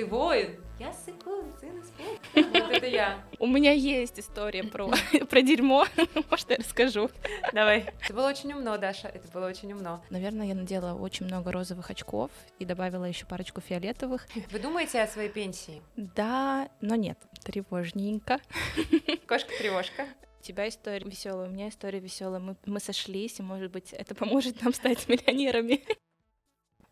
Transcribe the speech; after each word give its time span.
ты 0.00 0.06
воин? 0.06 0.56
Я 0.78 0.94
сыкун, 0.94 1.44
сын 1.60 1.78
из 1.78 1.92
Вот 2.34 2.72
это 2.72 2.86
я. 2.86 3.22
У 3.38 3.46
меня 3.46 3.72
есть 3.72 4.18
история 4.18 4.64
про, 4.64 4.90
про 5.28 5.42
дерьмо. 5.42 5.84
Может, 6.30 6.50
я 6.50 6.56
расскажу. 6.56 7.10
Давай. 7.52 7.86
Это 8.02 8.14
было 8.14 8.28
очень 8.28 8.50
умно, 8.54 8.78
Даша. 8.78 9.08
Это 9.08 9.28
было 9.28 9.46
очень 9.46 9.74
умно. 9.74 10.02
Наверное, 10.08 10.46
я 10.46 10.54
надела 10.54 10.94
очень 10.94 11.26
много 11.26 11.52
розовых 11.52 11.90
очков 11.90 12.30
и 12.58 12.64
добавила 12.64 13.04
еще 13.04 13.26
парочку 13.26 13.60
фиолетовых. 13.60 14.26
Вы 14.50 14.58
думаете 14.58 15.02
о 15.02 15.06
своей 15.06 15.28
пенсии? 15.28 15.82
Да, 15.96 16.70
но 16.80 16.94
нет. 16.94 17.18
Тревожненько. 17.44 18.40
Кошка-тревожка. 19.26 20.06
У 20.38 20.42
тебя 20.42 20.66
история 20.66 21.04
веселая, 21.04 21.46
у 21.46 21.52
меня 21.52 21.68
история 21.68 21.98
веселая. 21.98 22.40
Мы, 22.40 22.56
мы 22.64 22.80
сошлись, 22.80 23.38
и, 23.38 23.42
может 23.42 23.70
быть, 23.70 23.92
это 23.92 24.14
поможет 24.14 24.62
нам 24.62 24.72
стать 24.72 25.06
миллионерами. 25.08 25.84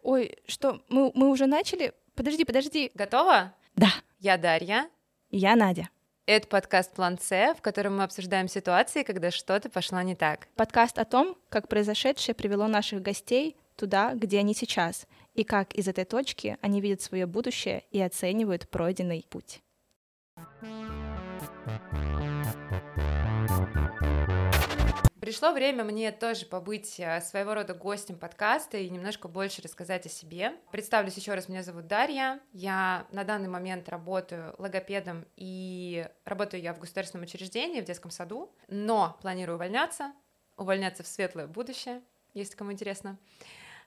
Ой, 0.02 0.37
что, 0.46 0.82
мы, 0.90 1.10
мы 1.15 1.30
уже 1.30 1.46
начали? 1.46 1.95
Подожди, 2.18 2.45
подожди. 2.45 2.90
Готова? 2.96 3.54
Да. 3.77 3.90
Я 4.18 4.38
Дарья. 4.38 4.90
Я 5.30 5.54
Надя. 5.54 5.88
Это 6.26 6.48
подкаст 6.48 6.92
«План 6.92 7.16
С», 7.16 7.54
в 7.54 7.62
котором 7.62 7.98
мы 7.98 8.02
обсуждаем 8.02 8.48
ситуации, 8.48 9.04
когда 9.04 9.30
что-то 9.30 9.70
пошло 9.70 10.00
не 10.00 10.16
так. 10.16 10.48
Подкаст 10.56 10.98
о 10.98 11.04
том, 11.04 11.36
как 11.48 11.68
произошедшее 11.68 12.34
привело 12.34 12.66
наших 12.66 13.02
гостей 13.02 13.56
туда, 13.76 14.14
где 14.14 14.40
они 14.40 14.52
сейчас, 14.52 15.06
и 15.34 15.45
как 15.45 15.76
из 15.76 15.86
этой 15.86 16.04
точки 16.04 16.59
они 16.60 16.80
видят 16.80 17.00
свое 17.02 17.24
будущее 17.26 17.84
и 17.92 18.00
оценивают 18.00 18.68
пройденный 18.68 19.24
путь. 19.30 19.62
Пришло 25.29 25.52
время 25.52 25.84
мне 25.84 26.10
тоже 26.10 26.46
побыть 26.46 26.98
э, 26.98 27.21
своего 27.21 27.52
рода 27.52 27.74
гостем 27.74 28.18
подкаста 28.18 28.79
и 28.79 28.88
немножко 28.88 29.29
больше 29.29 29.60
рассказать 29.60 30.07
о 30.07 30.09
себе. 30.09 30.54
Представлюсь 30.73 31.18
еще 31.18 31.34
раз, 31.34 31.51
меня 31.51 31.62
зовут 31.62 31.87
Дарья. 31.87 32.40
Я 32.54 33.07
на 33.12 33.24
данный 33.24 33.51
момент 33.51 33.90
работаю 33.90 34.54
логопедом 34.56 35.26
и 35.37 36.09
работаю 36.24 36.62
я 36.62 36.73
в 36.73 36.79
государственном 36.79 37.24
учреждении, 37.24 37.82
в 37.82 37.84
детском 37.84 38.10
саду, 38.10 38.51
но 38.68 39.18
планирую 39.21 39.56
увольняться, 39.56 40.15
увольняться 40.56 41.02
в 41.02 41.06
светлое 41.06 41.46
будущее, 41.46 42.01
если 42.32 42.56
кому 42.56 42.73
интересно 42.73 43.18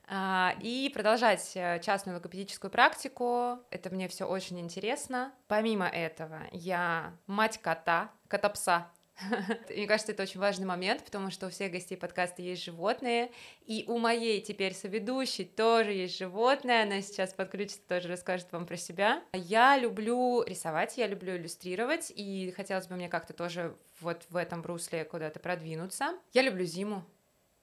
а, 0.07 0.53
и 0.61 0.91
продолжать 0.93 1.53
э, 1.55 1.79
частную 1.83 2.17
логопедическую 2.17 2.69
практику. 2.69 3.57
Это 3.71 3.89
мне 3.89 4.07
все 4.09 4.25
очень 4.25 4.59
интересно. 4.59 5.33
Помимо 5.47 5.87
этого, 5.87 6.41
я 6.51 7.17
мать 7.25 7.57
кота, 7.63 8.11
кота-пса, 8.27 8.91
Мне 9.69 9.87
кажется, 9.87 10.13
это 10.13 10.23
очень 10.23 10.39
важный 10.39 10.65
момент, 10.65 11.03
потому 11.03 11.31
что 11.31 11.47
у 11.47 11.49
всех 11.49 11.71
гостей 11.71 11.95
подкаста 11.95 12.41
есть 12.41 12.63
животные, 12.63 13.31
и 13.65 13.85
у 13.87 13.97
моей 13.97 14.41
теперь 14.41 14.73
соведущей 14.73 15.45
тоже 15.45 15.93
есть 15.93 16.17
животное, 16.17 16.83
она 16.83 17.01
сейчас 17.01 17.33
подключится, 17.33 17.81
тоже 17.87 18.07
расскажет 18.07 18.51
вам 18.51 18.65
про 18.65 18.77
себя. 18.77 19.23
Я 19.33 19.77
люблю 19.77 20.43
рисовать, 20.43 20.97
я 20.97 21.07
люблю 21.07 21.35
иллюстрировать, 21.35 22.11
и 22.15 22.51
хотелось 22.55 22.87
бы 22.87 22.95
мне 22.95 23.09
как-то 23.09 23.33
тоже 23.33 23.75
вот 23.99 24.25
в 24.29 24.35
этом 24.35 24.63
русле 24.63 25.05
куда-то 25.05 25.39
продвинуться. 25.39 26.17
Я 26.33 26.41
люблю 26.41 26.65
зиму, 26.65 27.05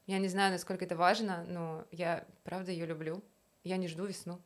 я 0.09 0.19
не 0.19 0.29
знаю, 0.29 0.53
насколько 0.53 0.87
это 0.87 0.97
важно, 0.97 1.45
но 1.49 1.85
я 1.91 2.27
правда 2.43 2.73
ее 2.73 2.87
люблю. 2.87 3.23
Я 3.63 3.77
не 3.77 3.89
жду 3.89 4.07
весну. 4.07 4.41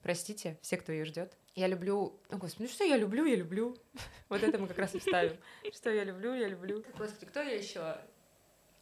Простите, 0.00 0.58
все, 0.62 0.78
кто 0.78 0.90
ее 0.90 1.04
ждет. 1.04 1.36
Я 1.54 1.66
люблю... 1.66 2.18
О, 2.30 2.36
господи, 2.36 2.62
ну 2.62 2.68
что 2.68 2.84
я 2.84 2.96
люблю, 2.96 3.24
я 3.26 3.36
люблю. 3.36 3.76
Вот 4.28 4.42
это 4.42 4.58
мы 4.58 4.66
как 4.66 4.78
раз 4.78 4.94
и 4.94 4.98
вставим. 4.98 5.36
Что 5.72 5.90
я 5.90 6.04
люблю, 6.04 6.32
я 6.32 6.48
люблю. 6.48 6.82
Господи, 6.96 7.26
кто 7.26 7.42
я 7.42 7.54
еще? 7.54 7.98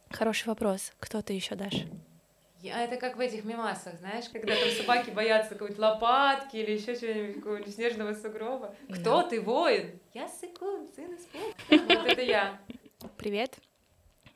Хороший 0.09 0.47
вопрос. 0.47 0.93
Кто 0.99 1.21
ты 1.21 1.33
еще 1.33 1.55
дашь? 1.55 1.85
Я, 2.61 2.83
это 2.83 2.97
как 2.97 3.17
в 3.17 3.19
этих 3.19 3.43
мемасах, 3.43 3.95
знаешь, 3.99 4.25
когда 4.31 4.55
там 4.55 4.69
собаки 4.69 5.09
боятся 5.09 5.55
какой-то 5.55 5.81
лопатки 5.81 6.57
или 6.57 6.71
еще 6.71 6.95
чего-нибудь, 6.95 7.35
какого-нибудь 7.37 7.73
снежного 7.73 8.13
сугроба. 8.13 8.75
Кто 8.87 9.23
ты, 9.23 9.41
воин? 9.41 9.99
Я 10.13 10.29
Сыкун, 10.29 10.87
сын 10.93 11.15
из 11.15 11.27
Вот 11.69 12.07
это 12.07 12.21
я. 12.21 12.61
Привет, 13.17 13.57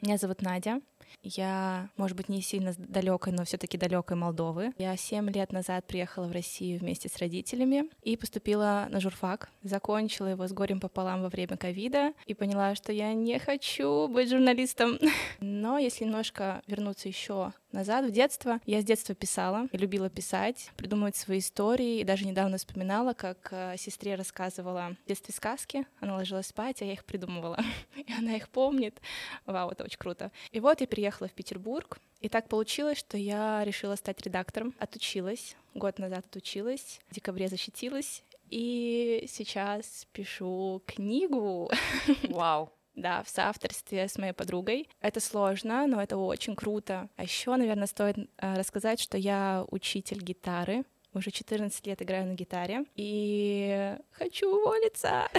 меня 0.02 0.18
зовут 0.18 0.42
Надя. 0.42 0.82
Я, 1.24 1.90
может 1.98 2.16
быть, 2.16 2.30
не 2.30 2.42
сильно 2.42 2.74
далекой, 2.78 3.34
но 3.34 3.46
все-таки 3.46 3.78
далекой 3.78 4.18
Молдовы. 4.18 4.74
Я 4.78 4.96
семь 4.98 5.30
лет 5.30 5.52
назад 5.52 5.86
приехала 5.86 6.28
в 6.28 6.31
Россию 6.31 6.80
вместе 6.80 7.09
с 7.09 7.18
родителями 7.18 7.90
и 8.03 8.18
поступила 8.18 8.88
на 8.90 9.00
журфак. 9.00 9.50
Закончила 9.64 10.28
его 10.28 10.48
с 10.48 10.53
горем 10.53 10.80
пополам 10.80 11.22
во 11.22 11.30
время 11.30 11.58
ковида 11.58 12.14
и 12.26 12.34
поняла, 12.34 12.76
что 12.76 12.92
я 12.92 13.14
не 13.14 13.40
хочу 13.40 14.08
быть 14.08 14.30
журналистом. 14.30 15.00
Но 15.40 15.78
если 15.78 16.06
немножко 16.06 16.62
вернуться 16.68 17.08
еще 17.08 17.53
назад, 17.75 18.06
в 18.06 18.12
детство. 18.12 18.59
Я 18.66 18.81
с 18.81 18.86
детства 18.86 19.13
писала, 19.13 19.68
любила 19.72 20.09
писать, 20.09 20.72
придумывать 20.78 21.16
свои 21.16 21.40
истории, 21.40 22.00
и 22.00 22.03
даже 22.03 22.25
недавно 22.25 22.58
вспоминала, 22.58 23.13
как 23.13 23.50
э, 23.52 23.75
сестре 23.78 24.16
рассказывала 24.16 24.96
в 25.03 25.08
детстве 25.08 25.34
сказки, 25.34 25.85
она 26.00 26.16
ложилась 26.16 26.47
спать, 26.47 26.81
а 26.81 26.85
я 26.85 26.94
их 26.94 27.06
придумывала, 27.06 27.59
и 27.96 28.12
она 28.14 28.35
их 28.35 28.50
помнит. 28.50 29.00
Вау, 29.46 29.69
это 29.69 29.84
очень 29.84 30.00
круто. 30.00 30.31
И 30.52 30.59
вот 30.59 30.81
я 30.81 30.88
переехала 30.88 31.28
в 31.28 31.34
Петербург, 31.34 32.00
и 32.22 32.30
так 32.30 32.47
получилось, 32.47 32.97
что 32.97 33.18
я 33.18 33.64
решила 33.64 33.96
стать 33.96 34.22
редактором, 34.22 34.74
отучилась, 34.80 35.56
год 35.74 36.00
назад 36.00 36.25
отучилась, 36.25 37.00
в 37.09 37.14
декабре 37.14 37.47
защитилась, 37.50 38.24
и 38.50 39.25
сейчас 39.28 40.08
пишу 40.14 40.81
книгу. 40.85 41.69
Вау. 42.30 42.72
Да, 42.96 43.24
в 43.24 43.30
соавторстве 43.30 44.08
с 44.08 44.18
моей 44.18 44.34
подругой. 44.34 44.90
Это 45.02 45.20
сложно, 45.20 45.86
но 45.86 46.02
это 46.02 46.18
очень 46.18 46.56
круто. 46.56 47.10
А 47.18 47.24
еще, 47.24 47.56
наверное, 47.56 47.88
стоит 47.88 48.18
э, 48.18 48.56
рассказать, 48.56 49.00
что 49.00 49.18
я 49.18 49.66
учитель 49.70 50.22
гитары. 50.22 50.86
Уже 51.14 51.32
14 51.32 51.86
лет 51.88 52.02
играю 52.02 52.26
на 52.28 52.34
гитаре. 52.34 52.86
И 52.96 53.98
хочу 54.12 54.50
уволиться. 54.50 55.30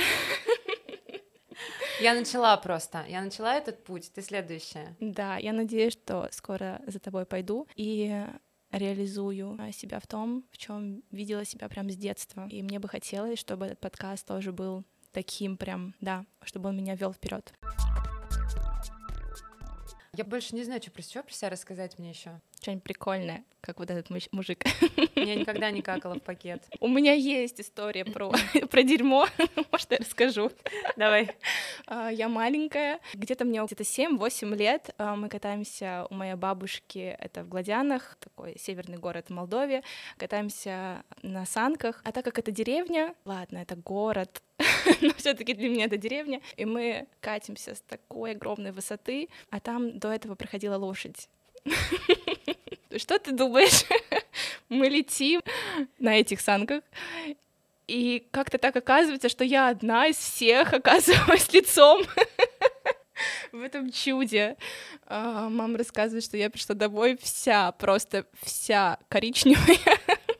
Я 2.00 2.14
начала 2.14 2.56
просто. 2.58 3.04
Я 3.08 3.22
начала 3.22 3.56
этот 3.56 3.82
путь. 3.84 4.10
Ты 4.14 4.20
следующая. 4.20 4.94
Да, 5.00 5.38
я 5.38 5.52
надеюсь, 5.52 5.94
что 5.94 6.28
скоро 6.30 6.82
за 6.86 6.98
тобой 6.98 7.24
пойду. 7.24 7.66
И 7.74 8.24
реализую 8.70 9.58
себя 9.72 10.00
в 10.00 10.06
том, 10.06 10.44
в 10.50 10.58
чем 10.58 11.02
видела 11.10 11.44
себя 11.44 11.68
прям 11.68 11.90
с 11.90 11.96
детства. 11.96 12.46
И 12.50 12.62
мне 12.62 12.78
бы 12.78 12.88
хотелось, 12.88 13.38
чтобы 13.38 13.66
этот 13.66 13.80
подкаст 13.80 14.26
тоже 14.26 14.52
был 14.52 14.84
таким 15.16 15.56
прям, 15.56 15.94
да, 16.02 16.26
чтобы 16.42 16.68
он 16.68 16.76
меня 16.76 16.94
вел 16.94 17.10
вперед. 17.10 17.54
Я 20.12 20.24
больше 20.24 20.54
не 20.54 20.62
знаю, 20.62 20.82
что 20.82 20.90
про 20.90 21.02
себя, 21.02 21.22
про 21.22 21.32
себя 21.32 21.50
рассказать 21.50 21.98
мне 21.98 22.10
еще. 22.10 22.38
Что-нибудь 22.60 22.84
прикольное, 22.84 23.44
как 23.60 23.78
вот 23.78 23.90
этот 23.90 24.10
мужик. 24.32 24.64
Я 25.14 25.34
никогда 25.34 25.70
не 25.70 25.82
какала 25.82 26.14
в 26.14 26.22
пакет. 26.22 26.66
У 26.80 26.88
меня 26.88 27.12
есть 27.12 27.60
история 27.60 28.04
про, 28.04 28.32
про 28.70 28.82
дерьмо. 28.82 29.26
Может, 29.72 29.92
я 29.92 29.98
расскажу. 29.98 30.50
Давай. 30.96 31.30
А, 31.86 32.10
я 32.10 32.28
маленькая. 32.28 33.00
Где-то 33.14 33.44
мне 33.44 33.62
где-то 33.64 33.84
7-8 33.84 34.56
лет. 34.56 34.94
А, 34.98 35.16
мы 35.16 35.28
катаемся 35.28 36.06
у 36.10 36.14
моей 36.14 36.34
бабушки, 36.34 37.16
это 37.18 37.42
в 37.42 37.48
Гладянах, 37.48 38.16
такой 38.20 38.58
северный 38.58 38.98
город 38.98 39.26
в 39.28 39.32
Молдове. 39.32 39.82
Катаемся 40.16 41.04
на 41.22 41.44
санках. 41.46 42.00
А 42.04 42.12
так 42.12 42.24
как 42.24 42.38
это 42.38 42.50
деревня, 42.50 43.14
ладно, 43.24 43.58
это 43.58 43.76
город, 43.76 44.42
но 45.00 45.12
все-таки 45.14 45.54
для 45.54 45.68
меня 45.68 45.86
это 45.86 45.96
деревня. 45.96 46.40
И 46.56 46.64
мы 46.64 47.06
катимся 47.20 47.74
с 47.74 47.80
такой 47.80 48.32
огромной 48.32 48.72
высоты, 48.72 49.28
а 49.50 49.60
там 49.60 49.98
до 49.98 50.12
этого 50.12 50.34
проходила 50.34 50.76
лошадь. 50.76 51.28
Что 52.96 53.18
ты 53.18 53.32
думаешь? 53.32 53.84
Мы 54.68 54.88
летим 54.88 55.42
на 55.98 56.18
этих 56.18 56.40
санках, 56.40 56.82
и 57.86 58.26
как-то 58.32 58.58
так 58.58 58.74
оказывается, 58.74 59.28
что 59.28 59.44
я 59.44 59.68
одна 59.68 60.08
из 60.08 60.16
всех 60.16 60.72
оказываюсь 60.72 61.52
лицом 61.52 62.04
в 63.52 63.60
этом 63.62 63.90
чуде. 63.92 64.56
А, 65.06 65.48
мама 65.48 65.78
рассказывает, 65.78 66.24
что 66.24 66.36
я 66.36 66.50
пришла 66.50 66.74
домой 66.74 67.16
вся, 67.20 67.70
просто 67.72 68.26
вся 68.42 68.98
коричневая. 69.08 69.78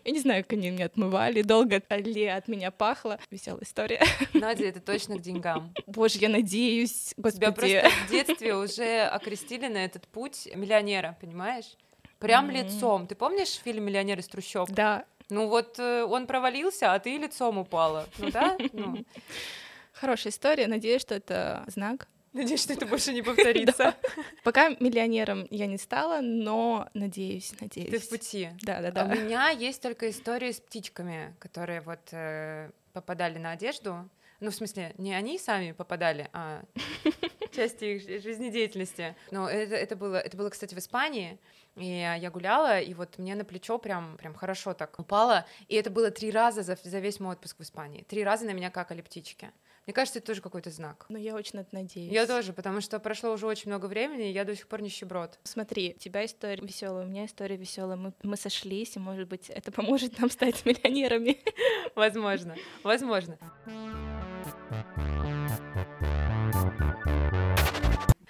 Я 0.07 0.13
не 0.13 0.21
знаю, 0.21 0.45
как 0.45 0.53
они 0.53 0.71
меня 0.71 0.87
отмывали, 0.87 1.43
долго 1.43 1.83
ли 1.91 2.27
от 2.27 2.47
меня 2.47 2.71
пахло. 2.71 3.19
Веселая 3.29 3.65
история. 3.65 4.01
Надя, 4.35 4.67
это 4.67 4.81
точно 4.81 5.19
к 5.19 5.21
деньгам. 5.21 5.75
Боже, 5.89 6.21
я 6.21 6.29
надеюсь, 6.29 7.13
господи. 7.17 7.41
Тебя 7.41 7.53
просто 7.53 7.91
в 8.07 8.11
детстве 8.13 8.55
уже 8.55 9.01
окрестили 9.03 9.67
на 9.67 9.85
этот 9.85 10.07
путь 10.07 10.49
миллионера, 10.55 11.19
понимаешь? 11.21 11.77
Прям 12.21 12.49
mm-hmm. 12.49 12.53
лицом. 12.53 13.07
Ты 13.09 13.17
помнишь 13.17 13.61
фильм 13.65 13.83
«Миллионер 13.83 14.21
из 14.21 14.29
трущоб»? 14.29 14.71
Да. 14.71 15.07
Ну 15.29 15.49
вот 15.49 15.77
э, 15.81 16.05
он 16.05 16.29
провалился, 16.29 16.95
а 16.95 17.01
ты 17.01 17.17
лицом 17.17 17.59
упала. 17.59 18.07
Ну 18.19 18.31
да? 18.31 18.57
Ну. 18.73 19.05
Хорошая 19.93 20.33
история. 20.33 20.69
Надеюсь, 20.69 21.03
что 21.03 21.17
это 21.17 21.65
знак. 21.67 22.07
Надеюсь, 22.37 22.63
что 22.63 22.75
это 22.75 22.85
больше 22.95 23.15
не 23.15 23.23
повторится. 23.23 23.95
Пока 24.45 24.69
миллионером 24.69 25.47
я 25.51 25.67
не 25.67 25.79
стала, 25.79 26.21
но 26.21 26.89
надеюсь, 26.93 27.55
надеюсь. 27.61 27.91
Ты 27.91 27.99
в 27.99 28.09
пути. 28.11 28.51
Да, 28.63 28.83
да, 28.83 28.91
да. 28.91 29.05
у 29.05 29.09
меня 29.09 29.49
есть 29.49 29.81
только 29.81 30.11
истории 30.11 30.53
с 30.53 30.61
птичками, 30.61 31.35
которые 31.39 31.81
вот 31.81 32.01
э, 32.13 32.71
попадали 32.93 33.39
на 33.39 33.53
одежду. 33.53 34.09
Ну, 34.41 34.51
в 34.51 34.55
смысле, 34.55 34.95
не 34.99 35.15
они 35.15 35.39
сами 35.39 35.73
попадали, 35.73 36.29
а 36.35 36.63
части 37.57 37.85
их 37.85 38.23
жизнедеятельности. 38.23 39.17
Но 39.31 39.49
это, 39.49 39.75
это, 39.75 39.97
было, 39.97 40.17
это 40.17 40.37
было, 40.37 40.51
кстати, 40.51 40.75
в 40.75 40.79
Испании, 40.79 41.39
и 41.77 41.87
я 41.87 42.31
гуляла, 42.31 42.81
и 42.81 42.93
вот 42.93 43.17
мне 43.17 43.35
на 43.35 43.47
плечо 43.47 43.79
прям, 43.79 44.19
прям 44.19 44.35
хорошо 44.35 44.75
так 44.75 44.99
упало, 44.99 45.47
и 45.69 45.75
это 45.75 45.89
было 45.89 46.11
три 46.11 46.31
раза 46.31 46.63
за, 46.63 46.77
за 46.83 46.99
весь 46.99 47.19
мой 47.19 47.33
отпуск 47.33 47.59
в 47.59 47.63
Испании. 47.63 48.03
Три 48.03 48.25
раза 48.25 48.45
на 48.45 48.51
меня 48.51 48.71
какали 48.71 49.01
птички. 49.01 49.51
Мне 49.87 49.95
кажется, 49.95 50.19
это 50.19 50.27
тоже 50.27 50.41
какой-то 50.41 50.71
знак. 50.71 51.07
Но 51.09 51.17
я 51.17 51.37
очень 51.37 51.61
это 51.61 51.73
надеюсь. 51.73 52.13
Я 52.13 52.27
тоже, 52.27 52.53
потому 52.53 52.81
что 52.81 52.99
прошло 52.99 53.33
уже 53.33 53.47
очень 53.47 53.71
много 53.71 53.87
времени, 53.87 54.29
и 54.31 54.33
я 54.33 54.45
до 54.45 54.57
сих 54.57 54.67
пор 54.67 54.83
нищеброд. 54.83 55.39
Смотри, 55.45 55.95
у 55.97 55.99
тебя 56.01 56.25
история 56.25 56.61
веселая, 56.61 57.05
у 57.05 57.09
меня 57.09 57.25
история 57.25 57.57
веселая. 57.57 57.97
Мы, 57.97 58.13
мы 58.25 58.37
сошлись, 58.37 58.97
и, 58.97 58.99
может 58.99 59.29
быть, 59.29 59.49
это 59.49 59.71
поможет 59.71 60.19
нам 60.19 60.29
стать 60.29 60.67
миллионерами. 60.67 61.39
Возможно, 61.95 62.57
возможно. 62.83 63.39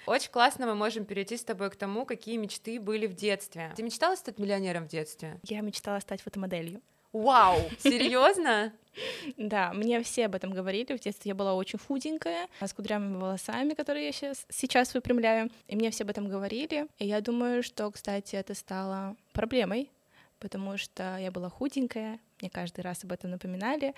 Очень 0.05 0.31
классно 0.31 0.67
мы 0.67 0.75
можем 0.75 1.05
перейти 1.05 1.37
с 1.37 1.43
тобой 1.43 1.71
к 1.71 1.75
тому, 1.75 2.05
какие 2.05 2.37
мечты 2.37 2.79
были 2.79 3.07
в 3.07 3.15
детстве. 3.15 3.73
Ты 3.75 3.81
мечтала 3.81 4.15
стать 4.15 4.37
миллионером 4.37 4.85
в 4.85 4.89
детстве? 4.89 5.39
Я 5.43 5.61
мечтала 5.61 5.99
стать 5.99 6.21
фотомоделью. 6.21 6.81
Вау, 7.13 7.57
серьезно? 7.79 8.73
Да, 9.37 9.73
мне 9.73 10.01
все 10.03 10.25
об 10.25 10.35
этом 10.35 10.51
говорили. 10.51 10.95
В 10.95 10.99
детстве 10.99 11.29
я 11.29 11.35
была 11.35 11.53
очень 11.53 11.79
худенькая, 11.79 12.47
с 12.59 12.73
кудрявыми 12.73 13.17
волосами, 13.17 13.73
которые 13.73 14.07
я 14.07 14.11
сейчас, 14.11 14.45
сейчас 14.49 14.93
выпрямляю. 14.93 15.49
И 15.67 15.75
мне 15.75 15.91
все 15.91 16.03
об 16.03 16.09
этом 16.09 16.27
говорили. 16.27 16.87
И 16.99 17.05
я 17.05 17.21
думаю, 17.21 17.63
что, 17.63 17.91
кстати, 17.91 18.35
это 18.35 18.53
стало 18.53 19.15
проблемой, 19.33 19.89
потому 20.39 20.77
что 20.77 21.17
я 21.17 21.31
была 21.31 21.49
худенькая, 21.49 22.19
мне 22.41 22.49
каждый 22.49 22.81
раз 22.81 23.03
об 23.03 23.11
этом 23.11 23.31
напоминали. 23.31 23.93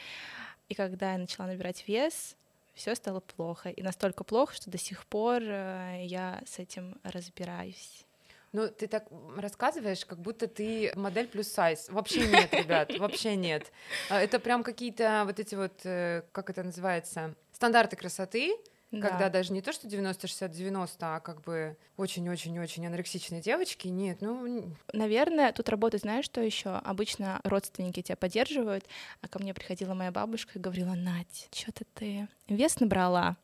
И 0.70 0.76
когда 0.76 1.14
я 1.14 1.18
начала 1.18 1.48
набирать 1.48 1.88
вес, 1.88 2.36
все 2.74 2.96
стало 2.96 3.20
плохо. 3.20 3.70
И 3.70 3.82
настолько 3.82 4.24
плохо, 4.24 4.56
что 4.56 4.70
до 4.70 4.78
сих 4.78 5.06
пор 5.06 5.42
э, 5.44 6.04
я 6.06 6.42
с 6.46 6.60
этим 6.60 6.96
разбираюсь. 7.04 8.06
Ну, 8.52 8.68
ты 8.68 8.88
так 8.88 9.08
рассказываешь, 9.38 10.06
как 10.06 10.20
будто 10.20 10.48
ты 10.48 10.92
модель 10.96 11.28
плюс 11.28 11.48
сайз. 11.48 11.88
Вообще 11.90 12.28
нет, 12.28 12.54
ребят, 12.54 12.92
вообще 13.00 13.36
нет. 13.36 13.72
А, 14.10 14.20
это 14.20 14.40
прям 14.40 14.64
какие-то 14.64 15.24
вот 15.26 15.40
эти 15.40 15.56
вот, 15.56 15.82
э, 15.84 16.24
как 16.32 16.50
это 16.50 16.64
называется, 16.64 17.36
стандарты 17.52 17.96
красоты, 17.96 18.56
да. 18.92 19.08
когда 19.08 19.30
даже 19.30 19.54
не 19.54 19.62
то, 19.62 19.72
что 19.72 19.88
90-60-90, 19.88 20.90
а 21.02 21.20
как 21.20 21.42
бы 21.42 21.78
очень-очень-очень 21.98 22.88
анорексичные 22.88 23.42
девочки, 23.42 23.88
нет, 23.88 24.22
ну... 24.22 24.74
Наверное, 24.94 25.52
тут 25.52 25.70
работает, 25.70 26.02
знаешь, 26.04 26.26
что 26.26 26.42
еще? 26.42 26.70
Обычно 26.70 27.40
родственники 27.44 28.02
тебя 28.02 28.16
поддерживают, 28.16 28.86
а 29.22 29.28
ко 29.28 29.40
мне 29.40 29.54
приходила 29.54 29.94
моя 29.94 30.12
бабушка 30.12 30.58
и 30.58 30.62
говорила, 30.62 30.94
Надь, 30.96 31.50
что-то 31.54 31.86
ты 31.94 32.28
вес 32.48 32.80
набрала, 32.80 33.38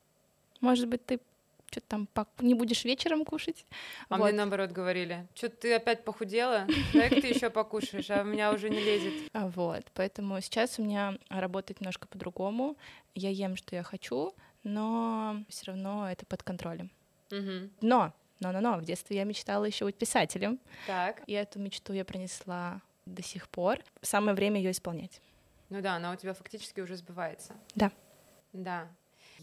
может 0.62 0.88
быть, 0.88 1.06
ты 1.06 1.20
что-то 1.76 2.06
там 2.14 2.28
не 2.40 2.54
будешь 2.54 2.86
вечером 2.86 3.26
кушать. 3.26 3.66
А 4.10 4.18
вот. 4.18 4.26
мне 4.26 4.34
наоборот 4.34 4.72
говорили, 4.72 5.28
что 5.36 5.50
ты 5.50 5.74
опять 5.74 6.04
похудела, 6.06 6.68
дай 6.94 7.10
ты 7.10 7.28
еще 7.28 7.50
покушаешь, 7.50 8.10
а 8.10 8.22
у 8.22 8.26
меня 8.26 8.54
уже 8.54 8.70
не 8.70 8.80
лезет. 8.80 9.14
А 9.34 9.48
вот, 9.48 9.84
поэтому 9.94 10.40
сейчас 10.42 10.80
у 10.80 10.84
меня 10.84 11.18
работает 11.30 11.82
немножко 11.82 12.08
по-другому. 12.08 12.78
Я 13.14 13.30
ем, 13.30 13.56
что 13.56 13.76
я 13.76 13.84
хочу, 13.84 14.34
но 14.64 15.44
все 15.50 15.72
равно 15.72 16.10
это 16.10 16.26
под 16.26 16.44
контролем. 16.44 16.92
Угу. 17.32 17.70
Но, 17.82 18.14
но, 18.40 18.52
но, 18.52 18.62
но, 18.62 18.78
в 18.78 18.86
детстве 18.86 19.18
я 19.18 19.24
мечтала 19.24 19.66
еще 19.66 19.86
быть 19.86 19.98
писателем. 19.98 20.60
Так. 20.88 21.24
И 21.28 21.34
эту 21.34 21.60
мечту 21.60 21.94
я 21.94 22.06
принесла 22.06 22.82
до 23.06 23.22
сих 23.22 23.50
пор. 23.50 23.80
Самое 24.02 24.36
время 24.36 24.58
ее 24.62 24.72
исполнять. 24.72 25.22
Ну 25.70 25.82
да, 25.82 25.96
она 25.96 26.12
у 26.12 26.16
тебя 26.16 26.34
фактически 26.34 26.80
уже 26.80 26.96
сбывается. 26.96 27.54
Да. 27.76 27.92
Да. 28.54 28.88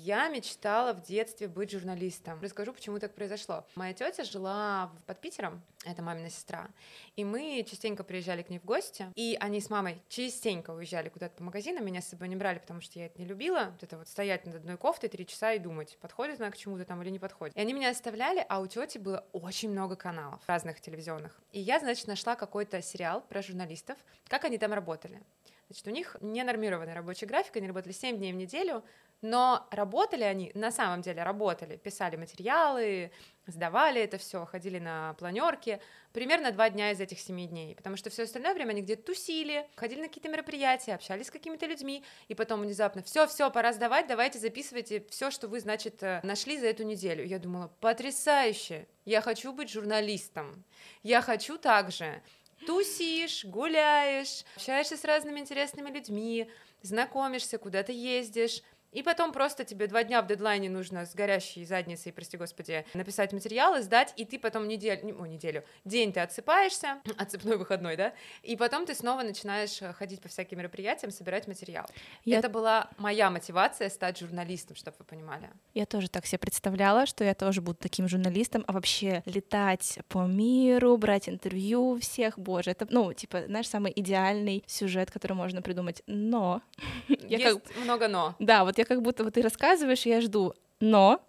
Я 0.05 0.27
мечтала 0.27 0.95
в 0.95 1.03
детстве 1.03 1.47
быть 1.47 1.71
журналистом. 1.71 2.41
Расскажу, 2.43 2.73
почему 2.73 2.99
так 2.99 3.15
произошло. 3.15 3.65
Моя 3.77 3.95
тетя 3.95 4.25
жила 4.25 4.91
под 5.07 5.21
Питером, 5.21 5.63
это 5.85 6.03
мамина 6.03 6.29
сестра, 6.29 6.71
и 7.15 7.25
мы 7.25 7.65
частенько 7.71 8.03
приезжали 8.03 8.43
к 8.43 8.51
ней 8.51 8.59
в 8.59 8.65
гости, 8.65 9.07
и 9.15 9.37
они 9.39 9.61
с 9.61 9.71
мамой 9.71 10.03
частенько 10.09 10.73
уезжали 10.73 11.09
куда-то 11.09 11.37
по 11.37 11.45
магазинам, 11.45 11.87
меня 11.87 12.03
с 12.03 12.09
собой 12.09 12.27
не 12.27 12.35
брали, 12.35 12.59
потому 12.59 12.81
что 12.81 12.99
я 12.99 13.07
это 13.07 13.21
не 13.21 13.27
любила, 13.29 13.69
вот 13.71 13.85
это 13.85 13.97
вот 13.97 14.09
стоять 14.09 14.45
над 14.45 14.57
одной 14.57 14.77
кофтой 14.77 15.09
три 15.09 15.25
часа 15.25 15.53
и 15.53 15.61
думать, 15.61 15.97
подходит 16.01 16.41
она 16.41 16.51
к 16.51 16.57
чему-то 16.57 16.85
там 16.85 17.01
или 17.03 17.11
не 17.11 17.21
подходит. 17.21 17.57
И 17.57 17.61
они 17.61 17.73
меня 17.73 17.91
оставляли, 17.91 18.45
а 18.49 18.59
у 18.59 18.67
тети 18.67 18.99
было 18.99 19.25
очень 19.31 19.71
много 19.71 19.95
каналов 19.95 20.41
разных 20.49 20.81
телевизионных. 20.81 21.41
И 21.53 21.61
я, 21.61 21.79
значит, 21.79 22.09
нашла 22.09 22.35
какой-то 22.35 22.83
сериал 22.83 23.21
про 23.21 23.41
журналистов, 23.41 23.99
как 24.27 24.45
они 24.45 24.59
там 24.59 24.73
работали. 24.73 25.23
Значит, 25.69 25.87
у 25.87 25.91
них 25.91 26.17
ненормированный 26.21 26.93
рабочий 26.93 27.27
график, 27.27 27.57
они 27.57 27.69
работали 27.69 27.93
7 27.93 28.19
дней 28.19 28.33
в 28.33 28.37
неделю, 28.37 28.83
но 29.23 29.67
работали 29.71 30.25
они, 30.25 30.51
на 30.55 30.73
самом 30.73 31.01
деле 31.01 31.23
работали, 31.23 31.77
писали 31.77 32.17
материалы, 32.17 33.13
сдавали 33.47 34.01
это 34.01 34.19
все, 34.19 34.45
ходили 34.45 34.81
на 34.81 35.15
планерки, 35.15 35.81
примерно 36.13 36.51
два 36.51 36.69
дня 36.71 36.91
из 36.91 37.01
этих 37.01 37.21
семи 37.21 37.47
дней, 37.47 37.75
потому 37.77 37.97
что 37.97 38.11
все 38.11 38.25
остальное 38.25 38.53
время 38.53 38.71
они 38.71 38.83
где-то 38.83 39.05
тусили, 39.05 39.67
ходили 39.77 40.01
на 40.01 40.09
какие-то 40.09 40.29
мероприятия, 40.29 40.95
общались 40.95 41.29
с 41.29 41.31
какими-то 41.31 41.67
людьми, 41.67 42.05
и 42.27 42.35
потом 42.35 42.61
внезапно 42.63 43.03
все, 43.03 43.27
все, 43.29 43.51
пора 43.51 43.73
сдавать, 43.73 44.09
давайте 44.09 44.41
записывайте 44.41 45.05
все, 45.09 45.31
что 45.31 45.47
вы, 45.47 45.61
значит, 45.61 46.03
э, 46.03 46.21
нашли 46.25 46.59
за 46.59 46.67
эту 46.67 46.83
неделю. 46.83 47.25
Я 47.25 47.39
думала, 47.39 47.73
потрясающе, 47.81 48.89
я 49.05 49.21
хочу 49.21 49.53
быть 49.53 49.71
журналистом, 49.71 50.65
я 51.05 51.23
хочу 51.23 51.59
также 51.59 52.23
тусишь, 52.67 53.45
гуляешь, 53.45 54.45
общаешься 54.57 54.97
с 54.97 55.05
разными 55.05 55.41
интересными 55.41 55.91
людьми, 55.91 56.51
знакомишься, 56.83 57.59
куда-то 57.59 57.93
ездишь, 57.93 58.63
и 58.93 59.03
потом 59.03 59.33
просто 59.33 59.65
тебе 59.65 59.87
два 59.87 60.05
дня 60.05 60.23
в 60.23 60.27
дедлайне 60.27 60.71
нужно 60.71 61.07
с 61.07 61.15
горящей 61.15 61.65
задницей, 61.65 62.13
прости 62.13 62.37
господи, 62.37 62.85
написать 62.95 63.33
материалы, 63.33 63.83
сдать, 63.83 64.13
и 64.17 64.25
ты 64.25 64.39
потом 64.39 64.69
неделю, 64.69 65.17
о, 65.21 65.27
неделю, 65.27 65.65
день 65.85 66.13
ты 66.13 66.21
отсыпаешься, 66.21 67.01
отсыпной 67.19 67.57
выходной, 67.57 67.97
да, 67.97 68.13
и 68.43 68.57
потом 68.57 68.87
ты 68.87 68.95
снова 68.95 69.23
начинаешь 69.23 69.81
э, 69.83 69.93
ходить 69.93 70.21
по 70.21 70.29
всяким 70.29 70.59
мероприятиям, 70.59 71.11
собирать 71.11 71.49
материал. 71.49 71.87
Я... 72.25 72.39
Это 72.39 72.49
была 72.49 72.91
моя 72.99 73.31
мотивация 73.31 73.89
стать 73.89 74.19
журналистом, 74.19 74.77
чтобы 74.77 74.97
вы 74.99 75.05
понимали. 75.05 75.51
Я 75.75 75.87
тоже 75.87 76.09
так 76.09 76.27
себе 76.27 76.39
представляла, 76.39 77.07
что 77.07 77.25
я 77.25 77.35
тоже 77.35 77.63
буду 77.63 77.79
таким 77.81 78.09
журналистом, 78.09 78.65
а 78.67 78.73
вообще 78.73 79.23
летать 79.25 79.99
по 80.09 80.27
миру, 80.27 80.97
брать 80.97 81.29
интервью 81.29 81.99
всех, 82.01 82.39
боже, 82.39 82.71
это, 82.71 82.87
ну, 82.91 83.13
типа, 83.13 83.45
знаешь, 83.47 83.69
самый 83.69 83.93
идеальный 83.95 84.63
сюжет, 84.67 85.11
который 85.11 85.33
можно 85.33 85.63
придумать, 85.63 86.03
но... 86.07 86.61
Есть 87.09 87.45
как... 87.45 87.77
много 87.85 88.09
но. 88.09 88.35
Да, 88.39 88.65
вот 88.65 88.79
я 88.79 88.82
как 88.85 89.03
будто 89.03 89.25
вот 89.25 89.35
ты 89.35 89.43
рассказываешь, 89.43 90.07
я 90.07 90.21
жду, 90.21 90.55
но 90.81 91.21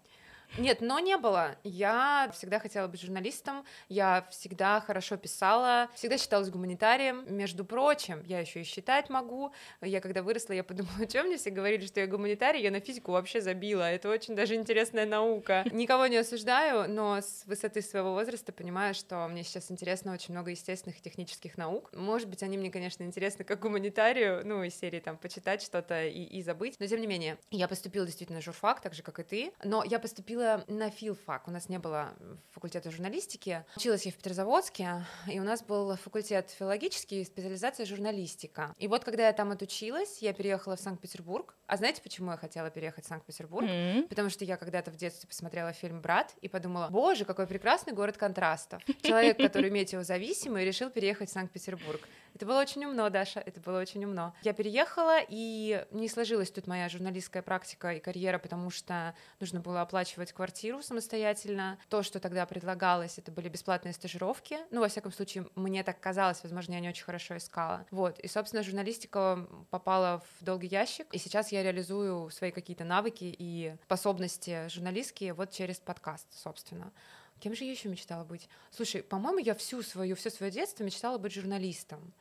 нет, 0.58 0.80
но 0.80 0.98
не 1.00 1.16
было. 1.16 1.56
Я 1.64 2.30
всегда 2.32 2.58
хотела 2.58 2.86
быть 2.86 3.00
журналистом, 3.00 3.64
я 3.88 4.26
всегда 4.30 4.80
хорошо 4.80 5.16
писала, 5.16 5.88
всегда 5.94 6.16
считалась 6.16 6.50
гуманитарием. 6.50 7.24
Между 7.28 7.64
прочим, 7.64 8.22
я 8.26 8.40
еще 8.40 8.60
и 8.60 8.64
считать 8.64 9.10
могу. 9.10 9.52
Я 9.80 10.00
когда 10.00 10.22
выросла, 10.22 10.52
я 10.52 10.62
подумала, 10.62 11.06
чем 11.06 11.26
мне 11.26 11.36
все 11.36 11.50
говорили, 11.50 11.86
что 11.86 12.00
я 12.00 12.06
гуманитарий, 12.06 12.62
я 12.62 12.70
на 12.70 12.80
физику 12.80 13.12
вообще 13.12 13.40
забила. 13.40 13.82
Это 13.90 14.08
очень 14.08 14.36
даже 14.36 14.54
интересная 14.54 15.06
наука. 15.06 15.64
Никого 15.72 16.06
не 16.06 16.16
осуждаю, 16.16 16.88
но 16.88 17.16
с 17.16 17.44
высоты 17.46 17.82
своего 17.82 18.12
возраста 18.12 18.52
понимаю, 18.52 18.94
что 18.94 19.26
мне 19.28 19.42
сейчас 19.42 19.70
интересно 19.70 20.12
очень 20.12 20.32
много 20.32 20.50
естественных 20.50 20.98
и 20.98 21.02
технических 21.02 21.56
наук. 21.56 21.90
Может 21.94 22.28
быть, 22.28 22.42
они 22.42 22.58
мне, 22.58 22.70
конечно, 22.70 23.02
интересны 23.02 23.44
как 23.44 23.60
гуманитарию, 23.60 24.42
ну, 24.44 24.62
из 24.62 24.78
серии 24.78 25.00
там 25.00 25.16
почитать 25.16 25.62
что-то 25.62 26.04
и, 26.04 26.22
и 26.22 26.42
забыть. 26.42 26.76
Но 26.78 26.86
тем 26.86 27.00
не 27.00 27.06
менее, 27.06 27.38
я 27.50 27.66
поступила 27.66 28.06
действительно 28.06 28.40
в 28.40 28.44
журфак, 28.44 28.80
так 28.80 28.94
же, 28.94 29.02
как 29.02 29.18
и 29.18 29.22
ты. 29.22 29.52
Но 29.64 29.82
я 29.84 29.98
поступила 29.98 30.43
поступила 30.44 30.64
на 30.68 30.90
филфак. 30.90 31.48
У 31.48 31.50
нас 31.50 31.68
не 31.68 31.78
было 31.78 32.14
факультета 32.52 32.90
журналистики. 32.90 33.64
Училась 33.76 34.06
я 34.06 34.12
в 34.12 34.16
Петрозаводске, 34.16 35.04
и 35.26 35.40
у 35.40 35.42
нас 35.42 35.62
был 35.62 35.96
факультет 35.96 36.50
филологический, 36.50 37.24
специализация 37.24 37.86
журналистика. 37.86 38.74
И 38.78 38.88
вот 38.88 39.04
когда 39.04 39.26
я 39.26 39.32
там 39.32 39.50
отучилась, 39.50 40.18
я 40.20 40.32
переехала 40.32 40.76
в 40.76 40.80
Санкт-Петербург. 40.80 41.54
А 41.66 41.76
знаете, 41.76 42.02
почему 42.02 42.30
я 42.30 42.36
хотела 42.36 42.70
переехать 42.70 43.04
в 43.04 43.08
Санкт-Петербург? 43.08 43.66
Mm-hmm. 43.66 44.08
Потому 44.08 44.30
что 44.30 44.44
я 44.44 44.56
когда-то 44.56 44.90
в 44.90 44.96
детстве 44.96 45.28
посмотрела 45.28 45.72
фильм 45.72 46.00
«Брат» 46.00 46.34
и 46.40 46.48
подумала, 46.48 46.88
боже, 46.90 47.24
какой 47.24 47.46
прекрасный 47.46 47.92
город 47.92 48.16
контрастов. 48.16 48.82
Человек, 49.02 49.36
который 49.38 49.70
метеозависимый, 49.70 50.64
решил 50.64 50.90
переехать 50.90 51.30
в 51.30 51.32
Санкт-Петербург. 51.32 52.00
Это 52.34 52.46
было 52.46 52.60
очень 52.60 52.84
умно, 52.84 53.08
Даша, 53.10 53.38
это 53.38 53.60
было 53.60 53.80
очень 53.80 54.04
умно. 54.04 54.34
Я 54.42 54.52
переехала, 54.52 55.18
и 55.28 55.86
не 55.92 56.08
сложилась 56.08 56.50
тут 56.50 56.66
моя 56.66 56.88
журналистская 56.88 57.42
практика 57.42 57.92
и 57.92 58.00
карьера, 58.00 58.38
потому 58.38 58.70
что 58.70 59.14
нужно 59.38 59.60
было 59.60 59.82
оплачивать 59.82 60.32
квартиру 60.32 60.82
самостоятельно. 60.82 61.78
То, 61.88 62.02
что 62.02 62.18
тогда 62.18 62.44
предлагалось, 62.44 63.18
это 63.18 63.30
были 63.30 63.48
бесплатные 63.48 63.94
стажировки. 63.94 64.58
Ну, 64.72 64.80
во 64.80 64.88
всяком 64.88 65.12
случае, 65.12 65.46
мне 65.54 65.84
так 65.84 66.00
казалось, 66.00 66.42
возможно, 66.42 66.72
я 66.72 66.80
не 66.80 66.88
очень 66.88 67.04
хорошо 67.04 67.36
искала. 67.36 67.86
Вот, 67.92 68.18
и, 68.18 68.26
собственно, 68.26 68.64
журналистика 68.64 69.46
попала 69.70 70.20
в 70.40 70.44
долгий 70.44 70.68
ящик, 70.68 71.06
и 71.12 71.18
сейчас 71.18 71.52
я 71.52 71.62
реализую 71.62 72.30
свои 72.30 72.50
какие-то 72.50 72.82
навыки 72.82 73.32
и 73.38 73.76
способности 73.84 74.68
журналистские 74.68 75.34
вот 75.34 75.52
через 75.52 75.78
подкаст, 75.78 76.26
собственно. 76.32 76.92
Кем 77.40 77.54
же 77.54 77.64
я 77.64 77.72
еще 77.72 77.88
мечтала 77.88 78.24
быть? 78.24 78.48
Слушай, 78.70 79.02
по-моему, 79.02 79.38
я 79.38 79.54
всю 79.54 79.82
свою, 79.82 80.16
все 80.16 80.30
свое 80.30 80.50
детство 80.50 80.84
мечтала 80.84 81.18
быть 81.18 81.34
журналистом. 81.34 82.14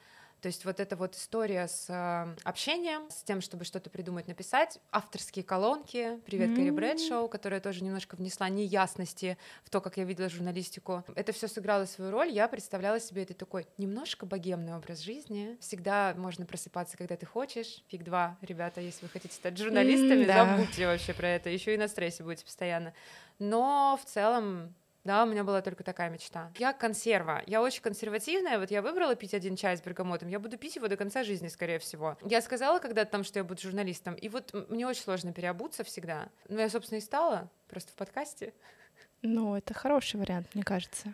То 0.44 0.48
есть 0.48 0.66
вот 0.66 0.82
эта 0.82 0.98
вот 0.98 1.16
история 1.16 1.70
с 1.70 1.90
э, 1.90 2.36
общением, 2.44 3.10
с 3.10 3.24
тем, 3.24 3.40
чтобы 3.40 3.64
что-то 3.64 3.90
придумать, 3.90 4.28
написать, 4.28 4.78
авторские 4.92 5.46
колонки, 5.46 6.20
привет, 6.26 6.50
mm-hmm. 6.50 6.56
Кэрри 6.58 6.70
Брэдшоу, 6.72 7.30
которая 7.30 7.62
тоже 7.62 7.82
немножко 7.82 8.16
внесла 8.16 8.50
неясности 8.50 9.38
в 9.64 9.70
то, 9.70 9.80
как 9.80 9.96
я 9.96 10.04
видела 10.04 10.28
журналистику. 10.28 11.06
Это 11.16 11.32
все 11.32 11.48
сыграло 11.48 11.86
свою 11.86 12.12
роль, 12.12 12.30
я 12.30 12.50
представляла 12.50 13.00
себе 13.00 13.24
это 13.24 13.34
такой 13.34 13.66
немножко 13.78 14.26
богемный 14.26 14.76
образ 14.76 15.00
жизни. 15.00 15.56
Всегда 15.62 16.14
можно 16.18 16.46
просыпаться, 16.46 16.98
когда 16.98 17.16
ты 17.16 17.26
хочешь. 17.26 17.82
Фиг 17.88 18.04
два, 18.04 18.38
ребята, 18.42 18.82
если 18.82 19.06
вы 19.06 19.12
хотите 19.14 19.34
стать 19.34 19.58
журналистами, 19.58 20.24
mm, 20.24 20.28
да. 20.28 20.58
забудьте 20.58 20.88
вообще 20.88 21.14
про 21.14 21.30
это, 21.30 21.50
еще 21.52 21.74
и 21.74 21.78
на 21.78 21.88
стрессе 21.88 22.22
будете 22.22 22.44
постоянно. 22.44 22.94
Но 23.40 23.98
в 24.04 24.06
целом 24.06 24.76
да, 25.04 25.24
у 25.24 25.26
меня 25.26 25.44
была 25.44 25.62
только 25.62 25.84
такая 25.84 26.10
мечта. 26.10 26.52
Я 26.58 26.72
консерва. 26.72 27.44
Я 27.46 27.62
очень 27.62 27.82
консервативная. 27.82 28.58
Вот 28.58 28.72
я 28.72 28.82
выбрала 28.82 29.16
пить 29.16 29.34
один 29.34 29.58
чай 29.58 29.76
с 29.76 29.82
бергамотом. 29.82 30.30
Я 30.30 30.40
буду 30.40 30.58
пить 30.58 30.78
его 30.78 30.88
до 30.88 30.96
конца 30.96 31.24
жизни, 31.24 31.50
скорее 31.50 31.80
всего. 31.80 32.18
Я 32.24 32.42
сказала 32.42 32.80
когда-то 32.80 33.12
там, 33.12 33.24
что 33.26 33.40
я 33.40 33.44
буду 33.44 33.62
журналистом. 33.62 34.16
И 34.16 34.30
вот 34.30 34.54
мне 34.70 34.88
очень 34.88 35.04
сложно 35.04 35.34
переобуться 35.34 35.84
всегда. 35.84 36.30
Но 36.48 36.62
я, 36.62 36.70
собственно, 36.70 37.00
и 37.00 37.02
стала. 37.02 37.50
Просто 37.68 37.92
в 37.92 37.96
подкасте. 37.96 38.54
Ну, 39.22 39.56
это 39.56 39.74
хороший 39.74 40.20
вариант, 40.20 40.48
мне 40.54 40.64
кажется. 40.64 41.14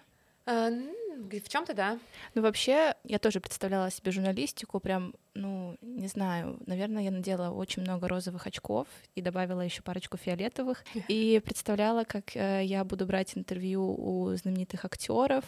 А, 0.50 0.72
в 0.72 1.48
чем-то 1.48 1.75
да. 1.75 2.00
Ну, 2.34 2.41
вообще, 2.41 2.96
я 3.03 3.20
тоже 3.20 3.39
представляла 3.39 3.91
себе 3.91 4.12
журналистику, 4.12 4.79
прям, 4.79 5.13
ну, 5.36 5.77
не 5.82 6.08
знаю, 6.08 6.58
наверное, 6.65 7.03
я 7.03 7.12
надела 7.12 7.51
очень 7.51 7.84
много 7.84 8.08
розовых 8.08 8.48
очков 8.48 8.88
и 9.13 9.22
добавила 9.22 9.62
еще 9.62 9.84
парочку 9.84 10.18
фиолетовых, 10.18 10.84
и 11.08 11.39
представляла, 11.46 12.03
как 12.03 12.36
э, 12.36 12.63
я 12.63 12.84
буду 12.84 13.06
брать 13.06 13.38
интервью 13.38 13.94
у 13.96 14.36
знаменитых 14.36 14.86
актеров, 14.86 15.46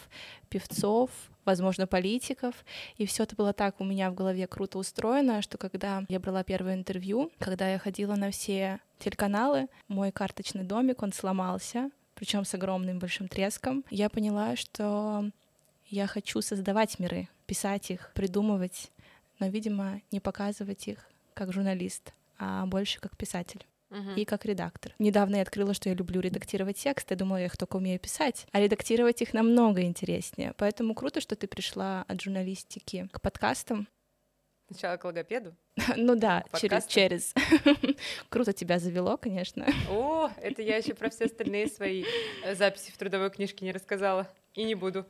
певцов, 0.49 1.09
возможно, 1.45 1.87
политиков, 1.87 2.53
и 2.97 3.07
все 3.07 3.23
это 3.23 3.35
было 3.35 3.53
так 3.53 3.81
у 3.81 3.83
меня 3.83 4.11
в 4.11 4.13
голове 4.13 4.45
круто 4.45 4.77
устроено, 4.77 5.41
что 5.41 5.57
когда 5.57 6.03
я 6.09 6.19
брала 6.19 6.43
первое 6.43 6.75
интервью, 6.75 7.31
когда 7.39 7.67
я 7.67 7.79
ходила 7.79 8.13
на 8.13 8.29
все 8.29 8.79
телеканалы, 8.99 9.67
мой 9.87 10.11
карточный 10.11 10.63
домик, 10.63 11.01
он 11.01 11.11
сломался, 11.11 11.89
причем 12.21 12.45
с 12.45 12.53
огромным 12.53 12.99
большим 12.99 13.27
треском, 13.27 13.83
я 13.89 14.07
поняла, 14.07 14.55
что 14.55 15.31
я 15.87 16.05
хочу 16.05 16.39
создавать 16.43 16.99
миры, 16.99 17.27
писать 17.47 17.89
их, 17.89 18.11
придумывать, 18.13 18.91
но, 19.39 19.47
видимо, 19.47 20.01
не 20.11 20.19
показывать 20.19 20.87
их 20.87 20.99
как 21.33 21.51
журналист, 21.51 22.13
а 22.37 22.67
больше 22.67 22.99
как 22.99 23.17
писатель. 23.17 23.65
Uh-huh. 23.89 24.15
и 24.15 24.23
как 24.23 24.45
редактор. 24.45 24.93
Недавно 24.99 25.37
я 25.37 25.41
открыла, 25.41 25.73
что 25.73 25.89
я 25.89 25.95
люблю 25.95 26.21
редактировать 26.21 26.77
тексты, 26.77 27.17
думала, 27.17 27.37
я 27.37 27.47
их 27.47 27.57
только 27.57 27.75
умею 27.75 27.99
писать, 27.99 28.47
а 28.53 28.61
редактировать 28.61 29.21
их 29.21 29.33
намного 29.33 29.81
интереснее. 29.81 30.53
Поэтому 30.55 30.95
круто, 30.95 31.19
что 31.19 31.35
ты 31.35 31.45
пришла 31.45 32.05
от 32.07 32.21
журналистики 32.21 33.09
к 33.11 33.19
подкастам. 33.19 33.89
Сначала 34.71 34.95
к 34.95 35.03
логопеду? 35.03 35.53
Ну 35.97 36.15
да, 36.15 36.45
через, 36.57 36.85
через. 36.85 37.33
Круто 38.29 38.53
тебя 38.53 38.79
завело, 38.79 39.17
конечно. 39.17 39.67
О, 39.89 40.29
это 40.41 40.61
я 40.61 40.77
еще 40.77 40.93
про 40.93 41.09
все 41.09 41.25
остальные 41.25 41.67
свои 41.67 42.05
э, 42.45 42.55
записи 42.55 42.91
в 42.91 42.97
трудовой 42.97 43.29
книжке 43.31 43.65
не 43.65 43.73
рассказала. 43.73 44.29
И 44.53 44.63
не 44.63 44.75
буду. 44.75 45.05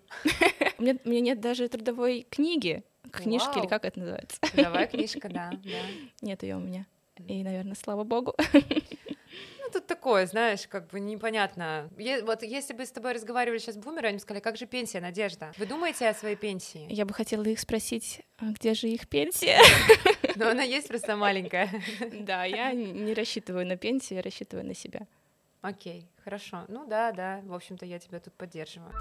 У 0.78 0.82
меня, 0.82 0.98
у 1.04 1.10
меня 1.10 1.22
нет 1.22 1.42
даже 1.42 1.68
трудовой 1.68 2.26
книги. 2.30 2.84
Книжки, 3.12 3.48
Вау. 3.56 3.60
или 3.60 3.68
как 3.68 3.86
это 3.86 4.00
называется? 4.00 4.40
Трудовая 4.42 4.88
книжка, 4.88 5.30
да, 5.30 5.52
да. 5.52 5.80
Нет 6.22 6.42
ее 6.44 6.56
у 6.56 6.60
меня. 6.60 6.86
И, 7.28 7.44
наверное, 7.44 7.76
слава 7.76 8.04
богу. 8.04 8.36
Такое, 10.02 10.26
знаешь, 10.26 10.68
как 10.68 10.88
бы 10.88 11.00
непонятно. 11.00 11.88
Е- 11.96 12.24
вот 12.24 12.42
если 12.42 12.74
бы 12.74 12.88
с 12.88 12.92
тобой 12.92 13.14
разговаривали 13.14 13.60
сейчас 13.60 13.78
бумеры, 13.78 14.08
они 14.08 14.18
бы 14.18 14.22
сказали, 14.22 14.42
как 14.42 14.58
же 14.58 14.66
пенсия, 14.66 15.00
Надежда? 15.00 15.52
Вы 15.60 15.68
думаете 15.68 16.10
о 16.10 16.16
своей 16.16 16.36
пенсии? 16.36 16.88
Я 16.90 17.06
бы 17.06 17.14
хотела 17.14 17.44
их 17.44 17.60
спросить, 17.60 18.22
а 18.40 18.46
где 18.46 18.74
же 18.74 18.88
их 18.88 19.08
пенсия? 19.08 19.60
Но 20.38 20.50
она 20.50 20.64
есть 20.64 20.88
просто 20.88 21.16
маленькая. 21.16 21.70
Да, 22.12 22.46
я 22.46 22.72
не 22.74 23.14
рассчитываю 23.14 23.68
на 23.68 23.78
пенсию, 23.78 24.18
я 24.18 24.24
рассчитываю 24.24 24.66
на 24.66 24.74
себя. 24.74 25.02
Окей, 25.62 26.08
хорошо. 26.24 26.66
Ну 26.68 26.88
да, 26.88 27.12
да, 27.12 27.42
в 27.44 27.54
общем-то, 27.54 27.86
я 27.86 28.00
тебя 28.00 28.20
тут 28.20 28.34
поддерживаю. 28.34 28.92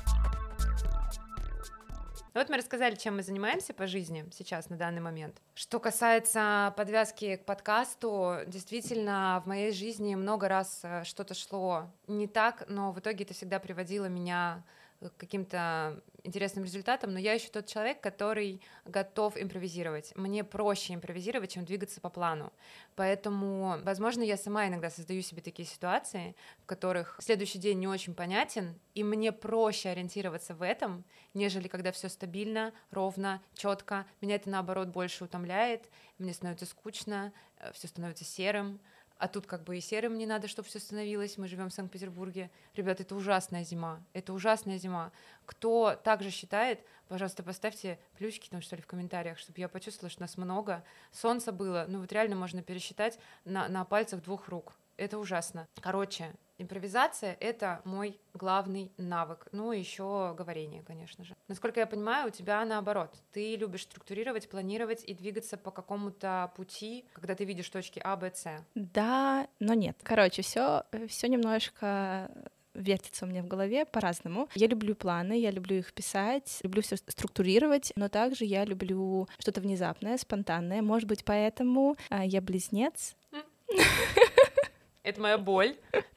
Ну 2.32 2.40
вот 2.40 2.48
мы 2.48 2.58
рассказали, 2.58 2.94
чем 2.94 3.16
мы 3.16 3.22
занимаемся 3.22 3.74
по 3.74 3.88
жизни 3.88 4.24
сейчас, 4.32 4.70
на 4.70 4.76
данный 4.76 5.00
момент. 5.00 5.42
Что 5.54 5.80
касается 5.80 6.72
подвязки 6.76 7.36
к 7.36 7.44
подкасту, 7.44 8.36
действительно, 8.46 9.42
в 9.44 9.48
моей 9.48 9.72
жизни 9.72 10.14
много 10.14 10.46
раз 10.46 10.80
э, 10.84 11.02
что-то 11.02 11.34
шло 11.34 11.90
не 12.06 12.28
так, 12.28 12.64
но 12.68 12.92
в 12.92 13.00
итоге 13.00 13.24
это 13.24 13.34
всегда 13.34 13.58
приводило 13.58 14.06
меня 14.06 14.62
каким-то 15.16 16.02
интересным 16.24 16.64
результатом, 16.64 17.12
но 17.12 17.18
я 17.18 17.32
еще 17.32 17.48
тот 17.48 17.66
человек, 17.66 18.00
который 18.00 18.60
готов 18.84 19.36
импровизировать. 19.36 20.14
Мне 20.16 20.44
проще 20.44 20.94
импровизировать, 20.94 21.52
чем 21.52 21.64
двигаться 21.64 22.00
по 22.00 22.10
плану. 22.10 22.52
Поэтому, 22.96 23.78
возможно, 23.82 24.22
я 24.22 24.36
сама 24.36 24.68
иногда 24.68 24.90
создаю 24.90 25.22
себе 25.22 25.40
такие 25.40 25.66
ситуации, 25.66 26.36
в 26.62 26.66
которых 26.66 27.16
следующий 27.20 27.58
день 27.58 27.78
не 27.78 27.88
очень 27.88 28.14
понятен, 28.14 28.78
и 28.94 29.02
мне 29.02 29.32
проще 29.32 29.88
ориентироваться 29.88 30.54
в 30.54 30.62
этом, 30.62 31.04
нежели 31.32 31.68
когда 31.68 31.92
все 31.92 32.08
стабильно, 32.08 32.72
ровно, 32.90 33.42
четко. 33.54 34.06
Меня 34.20 34.34
это 34.34 34.50
наоборот 34.50 34.88
больше 34.88 35.24
утомляет, 35.24 35.88
мне 36.18 36.34
становится 36.34 36.66
скучно, 36.66 37.32
э, 37.58 37.72
все 37.72 37.88
становится 37.88 38.24
серым 38.24 38.80
а 39.20 39.28
тут 39.28 39.46
как 39.46 39.64
бы 39.64 39.76
и 39.76 39.80
серым 39.82 40.16
не 40.16 40.24
надо, 40.24 40.48
чтобы 40.48 40.66
все 40.66 40.78
становилось. 40.78 41.36
Мы 41.36 41.46
живем 41.46 41.68
в 41.68 41.74
Санкт-Петербурге. 41.74 42.50
Ребят, 42.74 43.02
это 43.02 43.14
ужасная 43.14 43.64
зима. 43.64 44.02
Это 44.14 44.32
ужасная 44.32 44.78
зима. 44.78 45.12
Кто 45.44 45.94
также 45.94 46.30
считает, 46.30 46.80
пожалуйста, 47.06 47.42
поставьте 47.42 47.98
плюсики 48.16 48.48
там, 48.48 48.62
что 48.62 48.76
ли, 48.76 48.82
в 48.82 48.86
комментариях, 48.86 49.38
чтобы 49.38 49.60
я 49.60 49.68
почувствовала, 49.68 50.10
что 50.10 50.22
нас 50.22 50.38
много. 50.38 50.82
Солнца 51.12 51.52
было, 51.52 51.84
ну 51.86 52.00
вот 52.00 52.10
реально 52.12 52.34
можно 52.34 52.62
пересчитать 52.62 53.18
на, 53.44 53.68
на 53.68 53.84
пальцах 53.84 54.22
двух 54.22 54.48
рук. 54.48 54.72
Это 55.00 55.18
ужасно. 55.18 55.66
Короче, 55.80 56.32
Импровизация— 56.58 57.38
это 57.40 57.80
мой 57.86 58.20
главный 58.34 58.92
навык. 58.98 59.48
Ну, 59.50 59.72
еще 59.72 60.34
говорение, 60.36 60.82
конечно 60.82 61.24
же. 61.24 61.34
Насколько 61.48 61.80
я 61.80 61.86
понимаю, 61.86 62.28
у 62.28 62.30
тебя 62.30 62.62
наоборот. 62.66 63.16
Ты 63.32 63.56
любишь 63.56 63.84
структурировать, 63.84 64.46
планировать 64.50 65.02
и 65.04 65.14
двигаться 65.14 65.56
по 65.56 65.70
какому-то 65.70 66.52
пути, 66.54 67.06
когда 67.14 67.34
ты 67.34 67.46
видишь 67.46 67.70
точки 67.70 67.98
А, 68.04 68.14
Б, 68.14 68.30
С. 68.34 68.62
Да, 68.74 69.48
но 69.58 69.72
нет. 69.72 69.96
Короче, 70.02 70.42
все, 70.42 70.82
все 71.08 71.28
немножко 71.28 72.30
вертится 72.74 73.24
у 73.24 73.28
меня 73.28 73.42
в 73.42 73.48
голове 73.48 73.86
по-разному. 73.86 74.50
Я 74.54 74.66
люблю 74.66 74.94
планы, 74.94 75.40
я 75.40 75.50
люблю 75.50 75.78
их 75.78 75.94
писать, 75.94 76.58
люблю 76.62 76.82
все 76.82 76.96
структурировать, 76.98 77.90
но 77.96 78.10
также 78.10 78.44
я 78.44 78.66
люблю 78.66 79.28
что-то 79.38 79.62
внезапное, 79.62 80.18
спонтанное. 80.18 80.82
Может 80.82 81.08
быть, 81.08 81.24
поэтому 81.24 81.96
а, 82.10 82.22
я 82.22 82.42
близнец. 82.42 83.16
Это 85.02 85.20
моя 85.20 85.38
боль. 85.38 85.76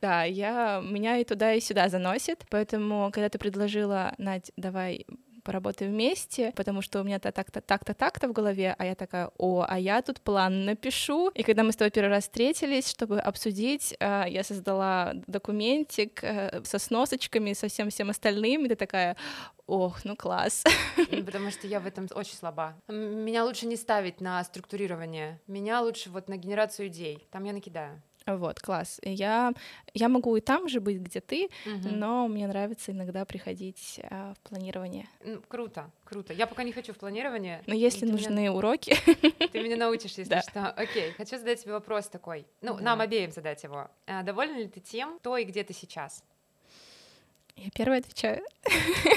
Да, 0.00 0.24
я, 0.24 0.82
меня 0.84 1.18
и 1.18 1.24
туда, 1.24 1.54
и 1.54 1.60
сюда 1.60 1.88
заносит, 1.88 2.44
поэтому, 2.50 3.10
когда 3.12 3.28
ты 3.28 3.38
предложила, 3.38 4.14
Надь, 4.18 4.50
давай 4.56 5.06
поработаем 5.42 5.92
вместе, 5.92 6.52
потому 6.56 6.82
что 6.82 7.00
у 7.00 7.04
меня 7.04 7.18
то 7.18 7.32
так-то, 7.32 7.60
так-то, 7.60 7.94
так-то 7.94 8.28
в 8.28 8.32
голове, 8.32 8.74
а 8.78 8.84
я 8.84 8.94
такая, 8.94 9.30
о, 9.38 9.64
а 9.68 9.78
я 9.78 10.02
тут 10.02 10.20
план 10.20 10.64
напишу. 10.64 11.30
И 11.30 11.42
когда 11.42 11.62
мы 11.62 11.72
с 11.72 11.76
тобой 11.76 11.90
первый 11.90 12.10
раз 12.10 12.24
встретились, 12.24 12.88
чтобы 12.88 13.20
обсудить, 13.20 13.94
э, 13.98 14.24
я 14.28 14.42
создала 14.44 15.12
документик 15.26 16.22
э, 16.22 16.62
со 16.64 16.78
сносочками, 16.78 17.52
со 17.52 17.68
всем 17.68 17.90
всем 17.90 18.10
остальным, 18.10 18.64
и 18.64 18.68
ты 18.68 18.76
такая, 18.76 19.16
ох, 19.66 20.04
ну 20.04 20.16
класс. 20.16 20.64
Потому 20.96 21.50
что 21.50 21.66
я 21.66 21.80
в 21.80 21.86
этом 21.86 22.08
очень 22.14 22.34
слаба. 22.34 22.76
Меня 22.88 23.44
лучше 23.44 23.66
не 23.66 23.76
ставить 23.76 24.20
на 24.20 24.42
структурирование, 24.44 25.40
меня 25.46 25.80
лучше 25.80 26.10
вот 26.10 26.28
на 26.28 26.36
генерацию 26.36 26.88
идей, 26.88 27.26
там 27.30 27.44
я 27.44 27.52
накидаю. 27.52 28.02
Вот, 28.26 28.60
класс. 28.60 29.00
Я, 29.02 29.52
я 29.94 30.08
могу 30.08 30.36
и 30.36 30.40
там 30.40 30.68
же 30.68 30.80
быть, 30.80 30.98
где 30.98 31.20
ты, 31.20 31.48
угу. 31.66 31.88
но 31.90 32.28
мне 32.28 32.46
нравится 32.46 32.92
иногда 32.92 33.24
приходить 33.24 34.00
а, 34.10 34.34
в 34.34 34.48
планирование. 34.48 35.08
Ну, 35.24 35.42
круто, 35.48 35.90
круто. 36.04 36.32
Я 36.32 36.46
пока 36.46 36.62
не 36.62 36.72
хочу 36.72 36.92
в 36.92 36.98
планирование. 36.98 37.62
Но 37.66 37.74
если 37.74 38.06
нужны 38.06 38.40
меня... 38.40 38.52
уроки... 38.52 38.96
Ты 39.52 39.62
меня 39.62 39.76
научишь, 39.76 40.12
если 40.12 40.24
да. 40.30 40.42
что. 40.42 40.68
Окей, 40.70 41.12
хочу 41.12 41.36
задать 41.38 41.62
тебе 41.62 41.72
вопрос 41.72 42.08
такой. 42.08 42.46
Ну, 42.60 42.74
да. 42.76 42.82
нам 42.82 43.00
обеим 43.00 43.32
задать 43.32 43.62
его. 43.62 43.90
А, 44.06 44.22
довольна 44.22 44.58
ли 44.58 44.68
ты 44.68 44.80
тем, 44.80 45.18
кто 45.18 45.36
и 45.36 45.44
где 45.44 45.64
ты 45.64 45.72
сейчас? 45.72 46.24
Я 47.56 47.70
первая 47.70 48.00
отвечаю. 48.00 48.42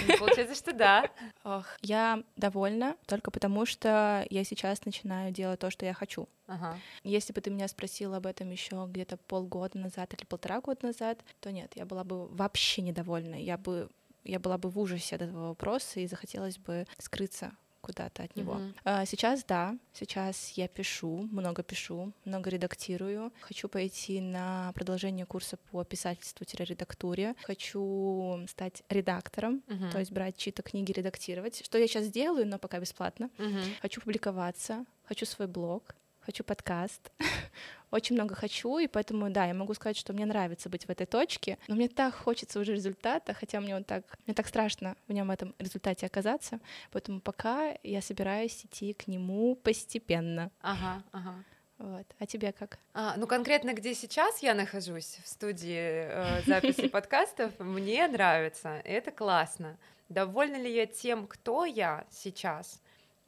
Ну, 0.08 0.18
получается, 0.20 0.56
что 0.56 0.74
да. 0.74 1.10
Ох, 1.44 1.66
я 1.82 2.24
довольна 2.36 2.96
только 3.08 3.32
потому, 3.32 3.66
что 3.66 4.26
я 4.30 4.44
сейчас 4.44 4.86
начинаю 4.86 5.32
делать 5.32 5.60
то, 5.60 5.72
что 5.72 5.86
я 5.86 5.94
хочу. 5.94 6.28
Ага. 6.48 6.78
Если 7.04 7.34
бы 7.34 7.42
ты 7.42 7.50
меня 7.50 7.68
спросил 7.68 8.14
об 8.14 8.26
этом 8.26 8.52
еще 8.52 8.86
где-то 8.90 9.18
полгода 9.18 9.78
назад 9.78 10.14
или 10.14 10.26
полтора 10.26 10.62
года 10.62 10.88
назад, 10.88 11.20
то 11.40 11.52
нет, 11.52 11.72
я 11.76 11.86
была 11.86 12.04
бы 12.04 12.28
вообще 12.28 12.82
недовольна. 12.82 13.36
Я 13.36 13.58
бы 13.58 13.90
я 14.24 14.40
была 14.40 14.58
бы 14.58 14.70
в 14.70 14.80
ужасе 14.80 15.16
от 15.16 15.22
этого 15.22 15.50
вопроса 15.50 16.00
и 16.00 16.08
захотелось 16.08 16.58
бы 16.58 16.88
скрыться 16.98 17.52
куда-то 17.86 18.24
от 18.24 18.36
него. 18.36 18.60
Mm-hmm. 18.84 19.06
Сейчас 19.06 19.44
да, 19.44 19.78
сейчас 19.94 20.52
я 20.56 20.68
пишу, 20.68 21.30
много 21.32 21.62
пишу, 21.62 22.12
много 22.26 22.50
редактирую. 22.50 23.32
Хочу 23.42 23.70
пойти 23.70 24.20
на 24.20 24.72
продолжение 24.74 25.26
курса 25.26 25.58
по 25.72 25.84
писательству-редактуре. 25.84 27.36
Хочу 27.44 28.46
стать 28.50 28.84
редактором, 28.90 29.62
mm-hmm. 29.68 29.92
то 29.92 30.00
есть 30.00 30.12
брать 30.12 30.38
чьи-то 30.38 30.64
книги, 30.64 30.92
редактировать. 30.92 31.64
Что 31.64 31.78
я 31.78 31.88
сейчас 31.88 32.10
делаю, 32.10 32.48
но 32.48 32.58
пока 32.58 32.80
бесплатно. 32.80 33.30
Mm-hmm. 33.38 33.82
Хочу 33.82 34.02
публиковаться, 34.02 34.86
хочу 35.06 35.26
свой 35.26 35.48
блог 35.48 35.96
хочу 36.26 36.44
подкаст, 36.44 37.12
очень 37.92 38.16
много 38.16 38.36
хочу, 38.36 38.80
и 38.80 38.88
поэтому, 38.88 39.30
да, 39.30 39.46
я 39.46 39.54
могу 39.54 39.74
сказать, 39.74 39.98
что 39.98 40.14
мне 40.14 40.26
нравится 40.26 40.70
быть 40.70 40.86
в 40.86 40.90
этой 40.90 41.06
точке, 41.06 41.58
но 41.68 41.76
мне 41.76 41.88
так 41.88 42.14
хочется 42.16 42.60
уже 42.60 42.74
результата, 42.74 43.34
хотя 43.34 43.62
мне 43.62 43.76
он 43.76 43.84
так, 43.84 44.04
мне 44.26 44.34
так 44.34 44.48
страшно 44.48 44.96
в 45.08 45.14
нем 45.14 45.32
этом 45.32 45.54
результате 45.60 46.06
оказаться, 46.06 46.60
поэтому 46.92 47.22
пока 47.22 47.76
я 47.84 48.02
собираюсь 48.02 48.66
идти 48.66 48.94
к 48.94 49.08
нему 49.08 49.56
постепенно. 49.56 50.52
Ага, 50.62 51.04
ага. 51.12 51.44
Вот. 51.78 52.06
А 52.20 52.26
тебе 52.26 52.54
как? 52.54 52.80
А, 52.94 53.16
ну, 53.18 53.28
конкретно 53.28 53.74
где 53.74 53.94
сейчас 53.94 54.42
я 54.42 54.54
нахожусь 54.54 55.20
в 55.24 55.28
студии 55.28 56.08
э, 56.08 56.42
записи 56.46 56.88
подкастов, 56.88 57.52
мне 57.60 58.08
нравится, 58.08 58.82
это 58.86 59.12
классно. 59.12 59.78
Довольна 60.08 60.56
ли 60.56 60.74
я 60.74 60.86
тем, 60.86 61.28
кто 61.28 61.66
я 61.66 62.06
сейчас? 62.10 62.82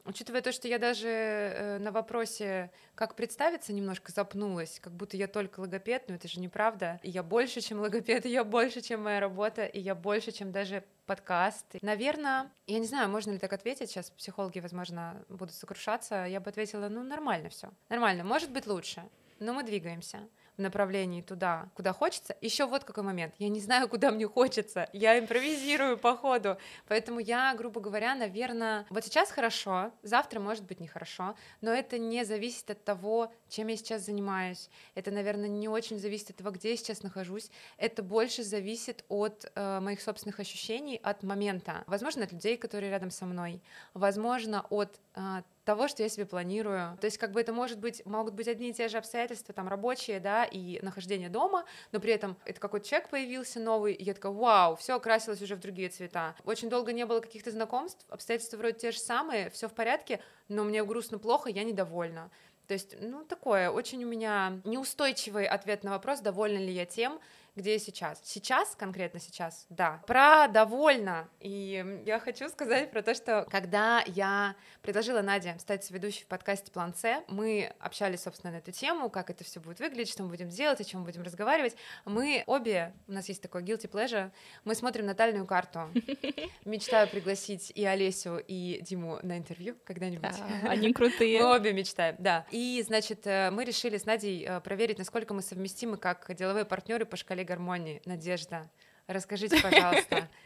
Учитывая 0.08 0.40
то, 0.40 0.52
что 0.52 0.68
я 0.68 0.78
даже 0.78 1.06
э, 1.06 1.78
на 1.80 1.92
вопросе, 1.92 2.70
как 2.94 3.14
представиться, 3.14 3.74
немножко 3.74 4.10
запнулась, 4.10 4.80
как 4.80 4.94
будто 4.94 5.18
я 5.18 5.28
только 5.28 5.60
логопед, 5.60 6.08
но 6.08 6.14
это 6.14 6.26
же 6.28 6.40
неправда. 6.40 6.98
И 7.02 7.10
я 7.10 7.22
больше, 7.22 7.60
чем 7.60 7.80
логопед, 7.80 8.24
и 8.24 8.30
я 8.30 8.42
больше, 8.42 8.80
чем 8.80 9.02
моя 9.02 9.20
работа, 9.20 9.66
и 9.66 9.78
я 9.78 9.94
больше, 9.94 10.32
чем 10.32 10.50
даже 10.50 10.82
подкаст. 11.04 11.66
Наверное, 11.82 12.50
я 12.66 12.78
не 12.78 12.86
знаю, 12.86 13.10
можно 13.10 13.32
ли 13.32 13.38
так 13.38 13.52
ответить, 13.52 13.90
сейчас 13.90 14.08
психологи, 14.10 14.60
возможно, 14.60 15.22
будут 15.28 15.54
сокрушаться, 15.54 16.24
я 16.24 16.40
бы 16.40 16.48
ответила, 16.48 16.88
ну, 16.88 17.02
нормально 17.02 17.50
все, 17.50 17.68
нормально, 17.90 18.24
может 18.24 18.50
быть 18.50 18.66
лучше, 18.66 19.02
но 19.40 19.52
мы 19.52 19.62
двигаемся 19.62 20.26
в 20.58 20.60
направлении 20.60 21.22
туда, 21.22 21.68
куда 21.74 21.92
хочется. 21.92 22.36
Еще 22.40 22.66
вот 22.66 22.84
какой 22.84 23.04
момент. 23.04 23.34
Я 23.38 23.48
не 23.48 23.60
знаю, 23.60 23.88
куда 23.88 24.10
мне 24.10 24.26
хочется. 24.26 24.88
Я 24.92 25.18
импровизирую 25.18 25.96
по 25.96 26.16
ходу. 26.16 26.58
Поэтому 26.88 27.20
я, 27.20 27.54
грубо 27.54 27.80
говоря, 27.80 28.14
наверное, 28.14 28.84
вот 28.90 29.04
сейчас 29.04 29.30
хорошо, 29.30 29.92
завтра 30.02 30.40
может 30.40 30.64
быть 30.64 30.80
нехорошо, 30.80 31.36
но 31.60 31.72
это 31.72 31.98
не 31.98 32.24
зависит 32.24 32.70
от 32.70 32.84
того, 32.84 33.32
чем 33.48 33.68
я 33.68 33.76
сейчас 33.76 34.04
занимаюсь. 34.04 34.68
Это, 34.94 35.10
наверное, 35.10 35.48
не 35.48 35.68
очень 35.68 35.98
зависит 35.98 36.30
от 36.30 36.36
того, 36.36 36.50
где 36.50 36.70
я 36.70 36.76
сейчас 36.76 37.02
нахожусь. 37.02 37.50
Это 37.76 38.02
больше 38.02 38.42
зависит 38.42 39.04
от 39.08 39.50
э, 39.54 39.80
моих 39.80 40.02
собственных 40.02 40.40
ощущений, 40.40 41.00
от 41.02 41.22
момента. 41.22 41.84
Возможно, 41.86 42.24
от 42.24 42.32
людей, 42.32 42.56
которые 42.56 42.90
рядом 42.90 43.10
со 43.10 43.24
мной. 43.24 43.62
Возможно, 43.94 44.66
от 44.70 44.98
э, 45.14 45.42
того, 45.68 45.86
что 45.86 46.02
я 46.02 46.08
себе 46.08 46.24
планирую. 46.24 46.96
То 46.98 47.04
есть 47.04 47.18
как 47.18 47.32
бы 47.32 47.42
это 47.42 47.52
может 47.52 47.78
быть, 47.78 48.00
могут 48.06 48.32
быть 48.32 48.48
одни 48.48 48.70
и 48.70 48.72
те 48.72 48.88
же 48.88 48.96
обстоятельства, 48.96 49.52
там 49.52 49.68
рабочие, 49.68 50.18
да, 50.18 50.46
и 50.46 50.78
нахождение 50.80 51.28
дома, 51.28 51.66
но 51.92 52.00
при 52.00 52.10
этом 52.10 52.38
это 52.46 52.58
какой-то 52.58 52.88
человек 52.88 53.10
появился 53.10 53.60
новый, 53.60 53.92
и 53.92 54.02
я 54.02 54.14
такая, 54.14 54.32
вау, 54.32 54.76
все 54.76 54.96
окрасилось 54.96 55.42
уже 55.42 55.56
в 55.56 55.60
другие 55.60 55.90
цвета. 55.90 56.34
Очень 56.46 56.70
долго 56.70 56.94
не 56.94 57.04
было 57.04 57.20
каких-то 57.20 57.50
знакомств, 57.50 58.06
обстоятельства 58.08 58.56
вроде 58.56 58.78
те 58.78 58.92
же 58.92 58.98
самые, 58.98 59.50
все 59.50 59.68
в 59.68 59.74
порядке, 59.74 60.20
но 60.48 60.64
мне 60.64 60.82
грустно, 60.82 61.18
плохо, 61.18 61.50
я 61.50 61.64
недовольна. 61.64 62.30
То 62.66 62.72
есть, 62.72 62.96
ну, 62.98 63.22
такое, 63.26 63.70
очень 63.70 64.02
у 64.04 64.08
меня 64.08 64.62
неустойчивый 64.64 65.44
ответ 65.44 65.84
на 65.84 65.90
вопрос, 65.90 66.20
довольна 66.20 66.56
ли 66.56 66.72
я 66.72 66.86
тем, 66.86 67.20
где 67.58 67.74
я 67.74 67.78
сейчас. 67.78 68.20
Сейчас, 68.24 68.74
конкретно 68.74 69.20
сейчас, 69.20 69.66
да. 69.68 70.02
Про 70.06 70.48
довольно. 70.48 71.28
И 71.40 72.02
я 72.06 72.18
хочу 72.18 72.48
сказать 72.48 72.90
про 72.90 73.02
то, 73.02 73.14
что 73.14 73.46
когда 73.50 74.02
я 74.06 74.56
предложила 74.82 75.20
Наде 75.20 75.56
стать 75.58 75.90
ведущей 75.90 76.24
в 76.24 76.26
подкасте 76.26 76.72
«План 76.72 76.94
С», 76.94 77.22
мы 77.28 77.72
общались, 77.80 78.22
собственно, 78.22 78.52
на 78.52 78.58
эту 78.58 78.72
тему, 78.72 79.10
как 79.10 79.30
это 79.30 79.44
все 79.44 79.60
будет 79.60 79.80
выглядеть, 79.80 80.10
что 80.10 80.22
мы 80.22 80.30
будем 80.30 80.48
делать, 80.48 80.80
о 80.80 80.84
чем 80.84 81.00
мы 81.00 81.06
будем 81.06 81.22
разговаривать. 81.22 81.76
Мы 82.04 82.44
обе, 82.46 82.94
у 83.06 83.12
нас 83.12 83.28
есть 83.28 83.42
такой 83.42 83.62
guilty 83.62 83.90
pleasure, 83.90 84.30
мы 84.64 84.74
смотрим 84.74 85.06
натальную 85.06 85.46
карту. 85.46 85.90
Мечтаю 86.64 87.08
пригласить 87.08 87.72
и 87.74 87.84
Олесю, 87.84 88.38
и 88.38 88.80
Диму 88.82 89.18
на 89.22 89.36
интервью 89.36 89.76
когда-нибудь. 89.84 90.22
Да, 90.22 90.70
они 90.70 90.92
крутые. 90.92 91.42
Мы 91.42 91.56
обе 91.56 91.72
мечтаем, 91.72 92.16
да. 92.18 92.46
И, 92.50 92.82
значит, 92.86 93.26
э, 93.26 93.50
мы 93.50 93.64
решили 93.64 93.96
с 93.96 94.06
Надей 94.06 94.44
э, 94.44 94.60
проверить, 94.60 94.98
насколько 94.98 95.34
мы 95.34 95.42
совместимы 95.42 95.96
как 95.96 96.34
деловые 96.34 96.64
партнеры 96.64 97.04
по 97.04 97.16
шкале 97.16 97.44
гармонии. 97.48 98.02
Надежда, 98.04 98.70
расскажите, 99.06 99.60
пожалуйста. 99.60 100.28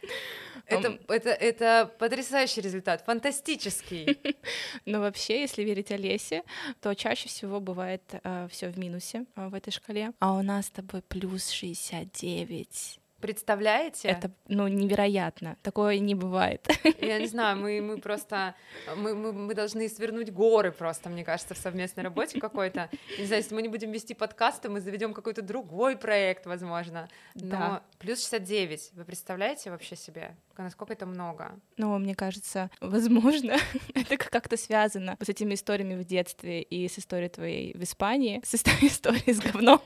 Это, 0.65 0.97
это, 1.09 1.29
это 1.29 1.93
потрясающий 1.99 2.61
результат, 2.61 3.03
фантастический. 3.05 4.17
Но 4.85 5.01
вообще, 5.01 5.41
если 5.41 5.61
верить 5.61 5.91
Олесе, 5.91 6.43
то 6.79 6.93
чаще 6.95 7.27
всего 7.27 7.59
бывает 7.59 8.01
э, 8.23 8.47
все 8.49 8.69
в 8.69 8.77
минусе 8.79 9.25
э, 9.35 9.49
в 9.49 9.55
этой 9.55 9.71
шкале. 9.71 10.13
А 10.19 10.33
у 10.33 10.41
нас 10.41 10.67
с 10.67 10.69
тобой 10.69 11.01
плюс 11.01 11.49
69. 11.49 12.99
Представляете? 13.23 14.09
Это, 14.09 14.31
ну, 14.49 14.67
невероятно. 14.67 15.55
Такое 15.61 15.97
не 15.99 16.13
бывает. 16.13 16.67
Я 16.99 17.19
не 17.19 17.27
знаю, 17.27 17.57
мы, 17.57 17.81
мы 17.81 17.97
просто... 17.97 18.53
Мы, 18.97 19.15
мы, 19.15 19.31
мы 19.31 19.53
должны 19.53 19.87
свернуть 19.87 20.29
горы 20.29 20.73
просто, 20.73 21.09
мне 21.09 21.23
кажется, 21.23 21.53
в 21.53 21.57
совместной 21.57 22.03
работе 22.03 22.37
какой-то. 22.41 22.89
Не 23.17 23.25
знаю, 23.25 23.41
если 23.41 23.55
мы 23.55 23.61
не 23.61 23.69
будем 23.69 23.93
вести 23.93 24.13
подкасты, 24.13 24.67
мы 24.67 24.81
заведем 24.81 25.13
какой-то 25.13 25.41
другой 25.41 25.95
проект, 25.95 26.45
возможно. 26.45 27.07
Но 27.33 27.49
да. 27.49 27.83
плюс 27.97 28.19
69. 28.19 28.89
Вы 28.91 29.05
представляете 29.05 29.71
вообще 29.71 29.95
себе? 29.95 30.35
Насколько 30.57 30.91
это 30.91 31.05
много? 31.05 31.57
Ну, 31.77 31.97
мне 31.99 32.15
кажется, 32.15 32.69
возможно, 32.81 33.55
это 33.95 34.17
как-то 34.17 34.57
связано 34.57 35.15
с 35.21 35.29
этими 35.29 35.53
историями 35.53 35.95
в 35.95 36.03
детстве 36.03 36.61
и 36.61 36.89
с 36.89 36.99
историей 36.99 37.29
твоей 37.29 37.73
в 37.73 37.83
Испании, 37.83 38.41
с 38.43 38.55
историей 38.55 39.33
с 39.33 39.39
говном 39.39 39.81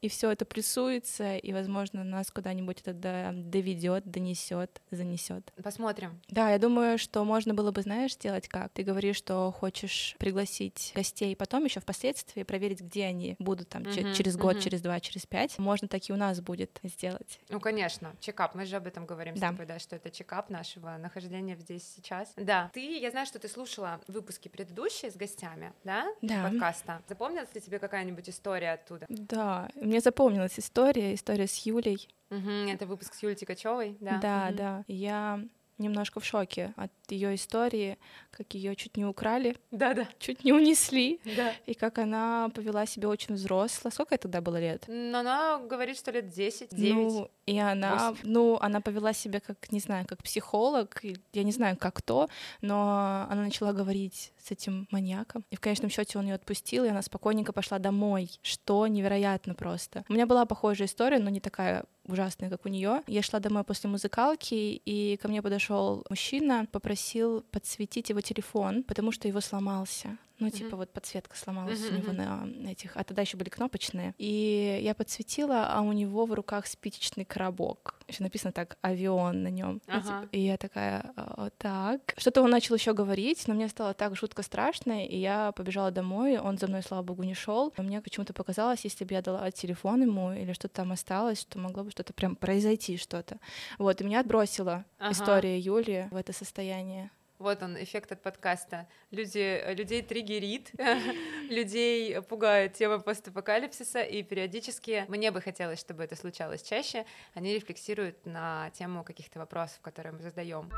и 0.00 0.08
все 0.08 0.30
это 0.30 0.44
прессуется, 0.44 1.36
и, 1.36 1.52
возможно, 1.52 2.04
нас 2.04 2.30
куда-нибудь 2.30 2.80
это 2.84 2.92
доведет, 3.32 4.04
донесет, 4.04 4.80
занесет. 4.90 5.52
Посмотрим. 5.62 6.20
Да, 6.28 6.50
я 6.50 6.58
думаю, 6.58 6.98
что 6.98 7.24
можно 7.24 7.54
было 7.54 7.70
бы, 7.70 7.82
знаешь, 7.82 8.14
сделать 8.14 8.48
как? 8.48 8.72
Ты 8.72 8.82
говоришь, 8.82 9.16
что 9.16 9.52
хочешь 9.52 10.16
пригласить 10.18 10.92
гостей, 10.94 11.36
потом 11.36 11.64
еще 11.64 11.80
впоследствии 11.80 12.42
проверить, 12.42 12.80
где 12.80 13.04
они 13.04 13.36
будут 13.38 13.68
там 13.68 13.82
uh-huh, 13.82 14.14
через 14.14 14.36
год, 14.36 14.56
uh-huh. 14.56 14.62
через 14.62 14.80
два, 14.80 15.00
через 15.00 15.26
пять. 15.26 15.58
Можно 15.58 15.88
так 15.88 16.08
и 16.08 16.12
у 16.12 16.16
нас 16.16 16.40
будет 16.40 16.80
сделать. 16.82 17.40
Ну, 17.48 17.60
конечно, 17.60 18.14
чекап. 18.20 18.54
Мы 18.54 18.64
же 18.64 18.76
об 18.76 18.86
этом 18.86 19.06
говорим 19.06 19.34
да. 19.34 19.48
с 19.48 19.50
тобой, 19.50 19.66
да, 19.66 19.78
что 19.78 19.96
это 19.96 20.10
чекап 20.10 20.48
нашего 20.50 20.96
нахождения 20.96 21.56
здесь 21.56 21.84
сейчас. 21.96 22.32
Да. 22.36 22.70
Ты, 22.72 22.98
я 22.98 23.10
знаю, 23.10 23.26
что 23.26 23.38
ты 23.38 23.48
слушала 23.48 24.00
выпуски 24.08 24.48
предыдущие 24.48 25.10
с 25.10 25.16
гостями, 25.16 25.72
да? 25.84 26.06
Да. 26.22 26.48
Подкаста. 26.48 27.02
Запомнилась 27.08 27.54
ли 27.54 27.60
тебе 27.60 27.78
какая-нибудь 27.78 28.28
история 28.28 28.72
оттуда? 28.72 29.06
Да, 29.08 29.68
мне 29.90 30.00
запомнилась 30.00 30.58
история, 30.58 31.14
история 31.14 31.46
с 31.46 31.66
Юлей. 31.66 32.08
Угу, 32.30 32.70
это 32.70 32.86
выпуск 32.86 33.14
с 33.14 33.22
Юлей 33.22 33.36
Тикачевой, 33.36 33.96
да? 34.00 34.18
Да, 34.18 34.46
угу. 34.48 34.56
да. 34.56 34.84
Я 34.86 35.44
немножко 35.80 36.20
в 36.20 36.24
шоке 36.24 36.72
от 36.76 36.92
ее 37.08 37.34
истории, 37.34 37.98
как 38.30 38.54
ее 38.54 38.76
чуть 38.76 38.96
не 38.96 39.04
украли, 39.04 39.56
да, 39.70 39.94
да, 39.94 40.06
чуть 40.18 40.44
не 40.44 40.52
унесли, 40.52 41.20
да, 41.36 41.52
и 41.66 41.74
как 41.74 41.98
она 41.98 42.50
повела 42.54 42.86
себя 42.86 43.08
очень 43.08 43.34
взросло. 43.34 43.90
Сколько 43.90 44.14
ей 44.14 44.18
тогда 44.18 44.40
было 44.40 44.60
лет? 44.60 44.84
Ну, 44.86 45.18
она 45.18 45.58
говорит, 45.58 45.96
что 45.96 46.10
лет 46.12 46.28
10, 46.28 46.70
9. 46.70 46.94
Ну, 46.94 47.30
и 47.46 47.58
она, 47.58 48.10
8. 48.10 48.20
ну, 48.24 48.58
она 48.60 48.80
повела 48.80 49.12
себя 49.12 49.40
как, 49.40 49.72
не 49.72 49.80
знаю, 49.80 50.06
как 50.06 50.22
психолог, 50.22 51.02
я 51.32 51.42
не 51.42 51.52
знаю, 51.52 51.76
как 51.76 51.94
кто, 51.94 52.28
но 52.60 53.26
она 53.28 53.42
начала 53.42 53.72
говорить 53.72 54.32
с 54.38 54.50
этим 54.50 54.86
маньяком. 54.90 55.44
И 55.50 55.56
в 55.56 55.60
конечном 55.60 55.90
счете 55.90 56.18
он 56.18 56.26
ее 56.26 56.34
отпустил, 56.34 56.84
и 56.84 56.88
она 56.88 57.02
спокойненько 57.02 57.52
пошла 57.52 57.78
домой, 57.78 58.30
что 58.42 58.86
невероятно 58.86 59.54
просто. 59.54 60.04
У 60.08 60.12
меня 60.12 60.26
была 60.26 60.44
похожая 60.46 60.86
история, 60.86 61.18
но 61.18 61.30
не 61.30 61.40
такая 61.40 61.84
ужасная, 62.12 62.50
как 62.50 62.66
у 62.66 62.68
нее. 62.68 63.02
Я 63.06 63.22
шла 63.22 63.40
домой 63.40 63.64
после 63.64 63.90
музыкалки, 63.90 64.80
и 64.84 65.16
ко 65.16 65.28
мне 65.28 65.42
подошел 65.42 66.04
мужчина, 66.10 66.66
попросил 66.70 67.42
подсветить 67.50 68.10
его 68.10 68.20
телефон, 68.20 68.82
потому 68.82 69.12
что 69.12 69.28
его 69.28 69.40
сломался. 69.40 70.18
Ну, 70.40 70.46
mm-hmm. 70.46 70.50
типа 70.50 70.76
вот 70.76 70.92
подсветка 70.92 71.36
сломалась 71.36 71.78
mm-hmm. 71.80 71.94
у 71.94 72.12
него 72.12 72.12
на 72.12 72.68
этих, 72.70 72.96
а 72.96 73.04
тогда 73.04 73.22
еще 73.22 73.36
были 73.36 73.50
кнопочные. 73.50 74.14
И 74.18 74.80
я 74.82 74.94
подсветила, 74.94 75.66
а 75.68 75.82
у 75.82 75.92
него 75.92 76.24
в 76.24 76.32
руках 76.32 76.66
спичечный 76.66 77.24
коробок. 77.24 77.94
Еще 78.08 78.22
написано 78.22 78.52
так 78.52 78.78
авион 78.82 79.42
на 79.42 79.48
нем. 79.48 79.80
Ага. 79.86 79.98
Uh-huh. 79.98 80.22
типа, 80.22 80.28
и 80.32 80.40
я 80.40 80.56
такая, 80.56 81.12
так. 81.58 82.14
Что-то 82.16 82.42
он 82.42 82.50
начал 82.50 82.74
еще 82.74 82.94
говорить, 82.94 83.46
но 83.46 83.54
мне 83.54 83.68
стало 83.68 83.94
так 83.94 84.16
жутко 84.16 84.42
страшно, 84.42 85.06
и 85.06 85.16
я 85.16 85.52
побежала 85.52 85.90
домой. 85.90 86.38
Он 86.38 86.58
за 86.58 86.66
мной, 86.66 86.82
слава 86.82 87.02
богу, 87.02 87.22
не 87.22 87.34
шел. 87.34 87.72
Мне 87.76 88.00
почему-то 88.00 88.32
показалось, 88.32 88.80
если 88.84 89.04
бы 89.04 89.14
я 89.14 89.22
дала 89.22 89.50
телефон 89.50 90.02
ему 90.02 90.32
или 90.32 90.52
что-то 90.54 90.76
там 90.76 90.92
осталось, 90.92 91.44
то 91.44 91.58
могло 91.58 91.84
бы 91.84 91.90
что-то 91.90 92.12
прям 92.12 92.34
произойти, 92.34 92.96
что-то. 92.96 93.38
Вот, 93.78 94.00
и 94.00 94.04
меня 94.04 94.20
отбросила 94.20 94.84
ага. 94.98 95.12
история 95.12 95.58
Юли 95.58 96.08
в 96.10 96.16
это 96.16 96.32
состояние. 96.32 97.10
Вот 97.40 97.62
он, 97.62 97.82
эффект 97.82 98.12
от 98.12 98.20
подкаста. 98.22 98.86
Люди, 99.10 99.64
людей 99.74 100.02
триггерит, 100.02 100.72
людей 101.48 102.20
пугают 102.20 102.74
тема 102.74 102.98
постапокалипсиса, 102.98 104.02
и 104.02 104.22
периодически 104.22 105.06
мне 105.08 105.30
бы 105.30 105.40
хотелось, 105.40 105.80
чтобы 105.80 106.04
это 106.04 106.16
случалось 106.16 106.62
чаще. 106.62 107.06
Они 107.32 107.54
рефлексируют 107.54 108.26
на 108.26 108.68
тему 108.74 109.04
каких-то 109.04 109.38
вопросов, 109.38 109.80
которые 109.80 110.12
мы 110.12 110.20
задаем. 110.20 110.70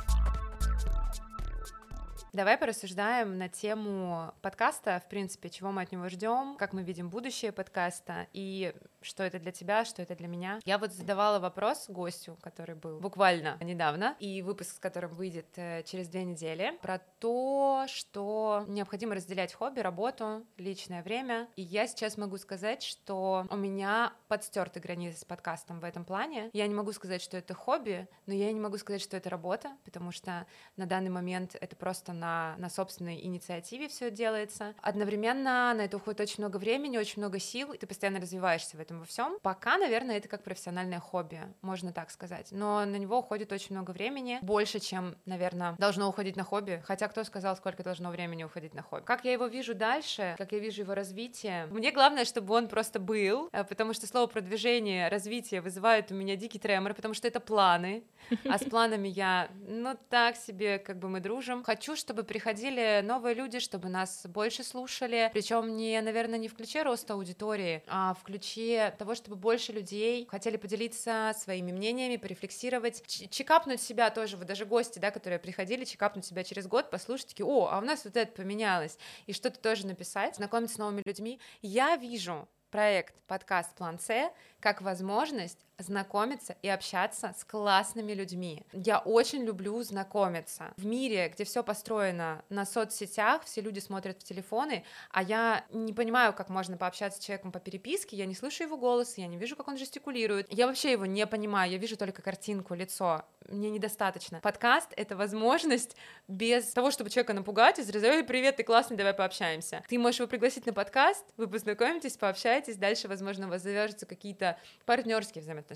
Давай 2.34 2.56
порассуждаем 2.56 3.36
на 3.36 3.50
тему 3.50 4.32
подкаста, 4.40 5.02
в 5.04 5.08
принципе, 5.10 5.50
чего 5.50 5.70
мы 5.70 5.82
от 5.82 5.92
него 5.92 6.08
ждем, 6.08 6.56
как 6.56 6.72
мы 6.72 6.82
видим 6.82 7.10
будущее 7.10 7.52
подкаста 7.52 8.26
и 8.32 8.74
что 9.02 9.22
это 9.22 9.38
для 9.38 9.52
тебя, 9.52 9.84
что 9.84 10.00
это 10.00 10.14
для 10.14 10.28
меня. 10.28 10.58
Я 10.64 10.78
вот 10.78 10.92
задавала 10.92 11.40
вопрос 11.40 11.90
гостю, 11.90 12.38
который 12.40 12.74
был 12.74 13.00
буквально 13.00 13.58
недавно, 13.60 14.16
и 14.18 14.40
выпуск, 14.40 14.76
с 14.76 14.78
которым 14.78 15.12
выйдет 15.12 15.46
э, 15.56 15.82
через 15.82 16.08
две 16.08 16.24
недели, 16.24 16.78
про 16.80 17.00
то, 17.18 17.84
что 17.88 18.64
необходимо 18.66 19.14
разделять 19.14 19.52
хобби, 19.52 19.80
работу, 19.80 20.46
личное 20.56 21.02
время. 21.02 21.48
И 21.56 21.62
я 21.62 21.86
сейчас 21.86 22.16
могу 22.16 22.38
сказать, 22.38 22.82
что 22.82 23.46
у 23.50 23.56
меня 23.56 24.14
подстерты 24.28 24.80
границы 24.80 25.20
с 25.20 25.24
подкастом 25.26 25.80
в 25.80 25.84
этом 25.84 26.06
плане. 26.06 26.48
Я 26.54 26.66
не 26.66 26.74
могу 26.74 26.92
сказать, 26.92 27.20
что 27.20 27.36
это 27.36 27.52
хобби, 27.52 28.08
но 28.24 28.32
я 28.32 28.50
не 28.52 28.60
могу 28.60 28.78
сказать, 28.78 29.02
что 29.02 29.18
это 29.18 29.28
работа, 29.28 29.76
потому 29.84 30.12
что 30.12 30.46
на 30.78 30.86
данный 30.86 31.10
момент 31.10 31.56
это 31.60 31.76
просто 31.76 32.14
на, 32.22 32.54
на 32.56 32.70
собственной 32.70 33.20
инициативе 33.20 33.88
все 33.88 34.10
делается. 34.10 34.74
Одновременно 34.80 35.74
на 35.74 35.82
это 35.82 35.96
уходит 35.96 36.20
очень 36.20 36.36
много 36.38 36.58
времени, 36.58 36.96
очень 36.96 37.20
много 37.20 37.40
сил, 37.40 37.72
и 37.72 37.78
ты 37.78 37.86
постоянно 37.88 38.20
развиваешься 38.20 38.76
в 38.76 38.80
этом 38.80 39.00
во 39.00 39.04
всем. 39.04 39.38
Пока, 39.42 39.76
наверное, 39.76 40.18
это 40.18 40.28
как 40.28 40.44
профессиональное 40.44 41.00
хобби, 41.00 41.40
можно 41.62 41.92
так 41.92 42.10
сказать. 42.12 42.48
Но 42.52 42.84
на 42.84 42.96
него 42.96 43.18
уходит 43.18 43.50
очень 43.50 43.74
много 43.74 43.90
времени, 43.90 44.38
больше, 44.42 44.78
чем, 44.78 45.16
наверное, 45.26 45.74
должно 45.78 46.08
уходить 46.08 46.36
на 46.36 46.44
хобби. 46.44 46.80
Хотя 46.84 47.08
кто 47.08 47.24
сказал, 47.24 47.56
сколько 47.56 47.82
должно 47.82 48.10
времени 48.10 48.44
уходить 48.44 48.74
на 48.74 48.82
хобби? 48.82 49.04
Как 49.04 49.24
я 49.24 49.32
его 49.32 49.46
вижу 49.46 49.74
дальше, 49.74 50.36
как 50.38 50.52
я 50.52 50.60
вижу 50.60 50.82
его 50.82 50.94
развитие, 50.94 51.66
мне 51.66 51.90
главное, 51.90 52.24
чтобы 52.24 52.54
он 52.54 52.68
просто 52.68 53.00
был, 53.00 53.48
э, 53.52 53.64
потому 53.64 53.94
что 53.94 54.06
слово 54.06 54.28
продвижение, 54.28 55.08
развитие 55.08 55.60
вызывает 55.60 56.12
у 56.12 56.14
меня 56.14 56.36
дикий 56.36 56.60
тремор, 56.60 56.94
потому 56.94 57.14
что 57.14 57.26
это 57.26 57.40
планы, 57.40 58.04
а 58.44 58.58
с 58.58 58.64
планами 58.64 59.08
я, 59.08 59.48
ну 59.66 59.96
так 60.08 60.36
себе, 60.36 60.78
как 60.78 60.98
бы 60.98 61.08
мы 61.08 61.18
дружим. 61.18 61.64
Хочу, 61.64 61.96
чтобы 61.96 62.11
приходили 62.22 63.00
новые 63.02 63.34
люди, 63.34 63.58
чтобы 63.58 63.88
нас 63.88 64.26
больше 64.26 64.62
слушали, 64.62 65.30
причем 65.32 65.74
не, 65.76 65.98
наверное, 66.02 66.38
не 66.38 66.48
в 66.48 66.54
ключе 66.54 66.82
роста 66.82 67.14
аудитории, 67.14 67.82
а 67.86 68.14
в 68.14 68.22
ключе 68.22 68.94
того, 68.98 69.14
чтобы 69.14 69.36
больше 69.36 69.72
людей 69.72 70.26
хотели 70.30 70.58
поделиться 70.58 71.32
своими 71.36 71.72
мнениями, 71.72 72.16
порефлексировать, 72.16 73.02
чекапнуть 73.30 73.80
себя 73.80 74.10
тоже, 74.10 74.36
вот 74.36 74.46
даже 74.46 74.66
гости, 74.66 74.98
да, 74.98 75.10
которые 75.10 75.38
приходили, 75.38 75.84
чекапнуть 75.84 76.26
себя 76.26 76.44
через 76.44 76.66
год, 76.66 76.90
послушать, 76.90 77.28
такие, 77.28 77.46
о, 77.46 77.68
а 77.70 77.78
у 77.78 77.82
нас 77.82 78.04
вот 78.04 78.16
это 78.16 78.30
поменялось, 78.32 78.98
и 79.26 79.32
что-то 79.32 79.58
тоже 79.58 79.86
написать, 79.86 80.36
знакомиться 80.36 80.76
с 80.76 80.78
новыми 80.78 81.02
людьми. 81.06 81.40
Я 81.62 81.96
вижу 81.96 82.46
проект 82.70 83.14
подкаст 83.26 83.74
План 83.74 83.98
С 83.98 84.32
как 84.58 84.80
возможность 84.80 85.58
знакомиться 85.82 86.56
и 86.62 86.68
общаться 86.68 87.34
с 87.36 87.44
классными 87.44 88.12
людьми. 88.12 88.64
Я 88.72 88.98
очень 88.98 89.42
люблю 89.44 89.82
знакомиться. 89.82 90.72
В 90.76 90.86
мире, 90.86 91.28
где 91.28 91.44
все 91.44 91.62
построено 91.62 92.42
на 92.48 92.64
соцсетях, 92.64 93.44
все 93.44 93.60
люди 93.60 93.78
смотрят 93.78 94.20
в 94.20 94.24
телефоны, 94.24 94.84
а 95.10 95.22
я 95.22 95.64
не 95.70 95.92
понимаю, 95.92 96.32
как 96.32 96.48
можно 96.48 96.76
пообщаться 96.76 97.20
с 97.20 97.24
человеком 97.24 97.52
по 97.52 97.60
переписке, 97.60 98.16
я 98.16 98.26
не 98.26 98.34
слышу 98.34 98.62
его 98.64 98.76
голос, 98.76 99.18
я 99.18 99.26
не 99.26 99.36
вижу, 99.36 99.56
как 99.56 99.68
он 99.68 99.76
жестикулирует. 99.76 100.46
Я 100.52 100.66
вообще 100.66 100.92
его 100.92 101.06
не 101.06 101.26
понимаю, 101.26 101.70
я 101.70 101.78
вижу 101.78 101.96
только 101.96 102.22
картинку, 102.22 102.74
лицо. 102.74 103.24
Мне 103.48 103.70
недостаточно. 103.70 104.40
Подкаст— 104.40 104.92
это 104.96 105.16
возможность 105.16 105.96
без 106.28 106.66
того, 106.72 106.90
чтобы 106.90 107.10
человека 107.10 107.32
напугать, 107.32 107.78
и 107.78 107.82
сказать, 107.82 108.26
привет, 108.26 108.56
ты 108.56 108.62
классный, 108.62 108.96
давай 108.96 109.14
пообщаемся. 109.14 109.82
Ты 109.88 109.98
можешь 109.98 110.20
его 110.20 110.28
пригласить 110.28 110.66
на 110.66 110.72
подкаст, 110.72 111.24
вы 111.36 111.48
познакомитесь, 111.48 112.16
пообщаетесь, 112.16 112.76
дальше, 112.76 113.08
возможно, 113.08 113.46
у 113.46 113.50
вас 113.50 113.62
завяжутся 113.62 114.06
какие-то 114.06 114.58
партнерские 114.86 115.42
взаимоотношения, 115.42 115.71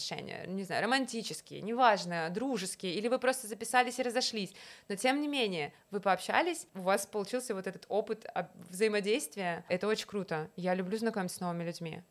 не 0.46 0.64
знаю, 0.64 0.82
романтические, 0.85 1.61
неважно, 1.62 2.30
дружеские, 2.30 2.94
или 2.94 3.09
вы 3.09 3.18
просто 3.18 3.46
записались 3.46 3.98
и 3.98 4.02
разошлись, 4.02 4.52
но 4.88 4.96
тем 4.96 5.20
не 5.20 5.28
менее, 5.28 5.72
вы 5.90 6.00
пообщались, 6.00 6.66
у 6.74 6.80
вас 6.80 7.06
получился 7.06 7.54
вот 7.54 7.66
этот 7.66 7.87
опыт 7.88 8.26
взаимодействия, 8.70 9.64
это 9.68 9.87
очень 9.87 10.06
круто, 10.06 10.50
я 10.56 10.74
люблю 10.74 10.98
знакомиться 10.98 11.37
с 11.38 11.40
новыми 11.40 11.64
людьми. 11.64 12.02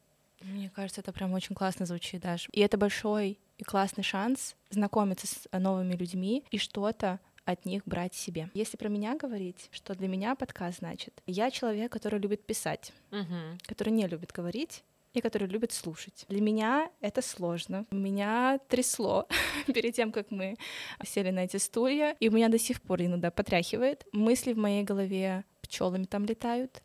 Мне 0.42 0.70
кажется, 0.70 1.02
это 1.02 1.12
прям 1.12 1.34
очень 1.34 1.56
классно 1.56 1.86
звучит 1.86 2.22
даже. 2.22 2.50
И 2.52 2.60
это 2.60 2.78
большой 2.78 3.40
и 3.58 3.64
классный 3.64 4.04
шанс 4.04 4.56
знакомиться 4.70 5.28
с 5.28 5.48
новыми 5.52 5.94
людьми 5.96 6.44
и 6.52 6.58
что-то 6.58 7.20
от 7.46 7.66
них 7.66 7.84
брать 7.86 8.14
себе. 8.14 8.50
Если 8.54 8.76
про 8.76 8.90
меня 8.90 9.16
говорить, 9.16 9.70
что 9.72 9.96
для 9.96 10.08
меня 10.08 10.36
подкаст 10.36 10.80
значит, 10.80 11.22
я 11.26 11.52
человек, 11.52 11.92
который 11.92 12.20
любит 12.20 12.46
писать, 12.46 12.92
угу. 13.12 13.58
который 13.66 13.92
не 13.92 14.08
любит 14.08 14.32
говорить, 14.32 14.84
и 15.16 15.22
который 15.22 15.48
любит 15.48 15.72
слушать. 15.72 16.26
Для 16.30 16.42
меня 16.42 16.90
это 17.02 17.22
сложно. 17.22 17.86
Меня 17.92 18.60
трясло 18.68 19.28
перед 19.68 19.96
тем, 19.96 20.12
как 20.12 20.32
мы 20.32 20.56
сели 21.04 21.32
на 21.32 21.46
эти 21.46 21.58
стулья, 21.58 22.16
и 22.20 22.30
у 22.30 22.32
меня 22.32 22.50
до 22.50 22.60
сих 22.60 22.82
пор 22.82 23.02
иногда 23.02 23.32
потряхивает. 23.32 24.06
Мысли 24.12 24.54
в 24.54 24.58
моей 24.58 24.84
голове 24.84 25.44
пчелами 25.62 26.06
там 26.06 26.26
летают. 26.26 26.82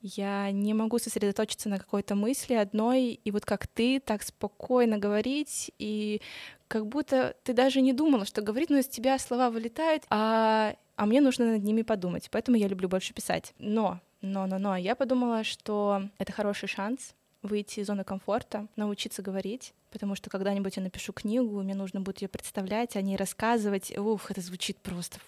Я 0.00 0.50
не 0.52 0.74
могу 0.74 0.98
сосредоточиться 0.98 1.68
на 1.68 1.78
какой-то 1.78 2.14
мысли 2.14 2.54
одной, 2.54 3.20
и 3.24 3.30
вот 3.32 3.44
как 3.44 3.66
ты, 3.66 3.98
так 3.98 4.22
спокойно 4.22 4.96
говорить, 4.96 5.72
и 5.78 6.20
как 6.68 6.86
будто 6.86 7.34
ты 7.42 7.52
даже 7.52 7.80
не 7.80 7.92
думала, 7.92 8.24
что 8.24 8.40
говорить, 8.40 8.70
но 8.70 8.78
из 8.78 8.86
тебя 8.86 9.18
слова 9.18 9.50
вылетают, 9.50 10.04
а, 10.08 10.76
а 10.94 11.06
мне 11.06 11.20
нужно 11.20 11.52
над 11.52 11.64
ними 11.64 11.82
подумать. 11.82 12.28
Поэтому 12.30 12.56
я 12.56 12.68
люблю 12.68 12.88
больше 12.88 13.12
писать. 13.12 13.54
Но, 13.58 14.00
но, 14.20 14.46
но, 14.46 14.58
но, 14.58 14.76
я 14.76 14.94
подумала, 14.94 15.42
что 15.42 16.02
это 16.18 16.32
хороший 16.32 16.68
шанс 16.68 17.14
выйти 17.42 17.80
из 17.80 17.86
зоны 17.86 18.04
комфорта, 18.04 18.66
научиться 18.76 19.22
говорить, 19.22 19.74
потому 19.90 20.14
что 20.14 20.30
когда-нибудь 20.30 20.76
я 20.76 20.82
напишу 20.82 21.12
книгу, 21.12 21.62
мне 21.62 21.74
нужно 21.74 22.00
будет 22.00 22.22
ее 22.22 22.28
представлять, 22.28 22.96
о 22.96 23.02
ней 23.02 23.16
рассказывать. 23.16 23.96
Уф, 23.96 24.30
это 24.30 24.40
звучит 24.40 24.78
просто 24.78 25.18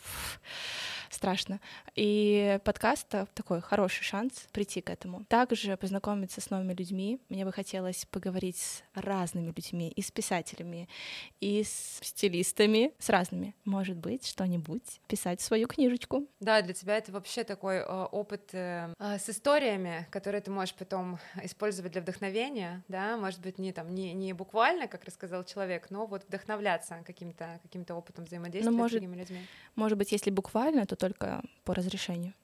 страшно. 1.10 1.60
И 1.94 2.58
подкаст— 2.64 3.08
такой 3.34 3.60
хороший 3.60 4.02
шанс 4.02 4.32
прийти 4.52 4.80
к 4.80 4.90
этому. 4.90 5.24
Также 5.26 5.76
познакомиться 5.76 6.40
с 6.40 6.50
новыми 6.50 6.72
людьми. 6.72 7.20
Мне 7.28 7.44
бы 7.44 7.52
хотелось 7.52 8.06
поговорить 8.06 8.56
с 8.56 8.82
разными 8.94 9.52
людьми, 9.54 9.90
и 9.90 10.02
с 10.02 10.10
писателями, 10.10 10.88
и 11.40 11.62
с 11.64 11.98
стилистами, 12.02 12.92
с 12.98 13.08
разными. 13.08 13.54
Может 13.64 13.96
быть, 13.96 14.26
что-нибудь, 14.26 15.00
писать 15.08 15.40
свою 15.40 15.66
книжечку. 15.66 16.26
Да, 16.40 16.62
для 16.62 16.74
тебя 16.74 16.96
это 16.96 17.12
вообще 17.12 17.44
такой 17.44 17.76
э, 17.76 17.82
опыт 17.84 18.50
э, 18.52 18.94
э, 18.98 19.18
с 19.18 19.28
историями, 19.28 20.06
которые 20.10 20.40
ты 20.40 20.50
можешь 20.50 20.74
потом 20.74 21.18
использовать 21.42 21.92
для 21.92 22.00
вдохновения, 22.00 22.82
да, 22.88 23.16
может 23.16 23.40
быть, 23.40 23.58
не 23.58 23.72
там, 23.72 23.94
не, 23.94 24.12
не 24.12 24.32
буквально, 24.32 24.86
как 24.86 25.04
рассказал 25.04 25.44
человек, 25.44 25.90
но 25.90 26.06
вот 26.06 26.24
вдохновляться 26.28 27.02
каким-то 27.04 27.60
каким 27.62 27.84
опытом 27.90 28.24
взаимодействия 28.24 28.70
ну, 28.70 28.76
может, 28.76 28.98
с 28.98 29.00
другими 29.00 29.18
людьми. 29.18 29.40
Может 29.74 29.98
быть, 29.98 30.12
если 30.12 30.30
буквально, 30.30 30.86
то 30.86 30.96
только 31.00 31.42
по 31.64 31.74
разрешению. 31.74 32.34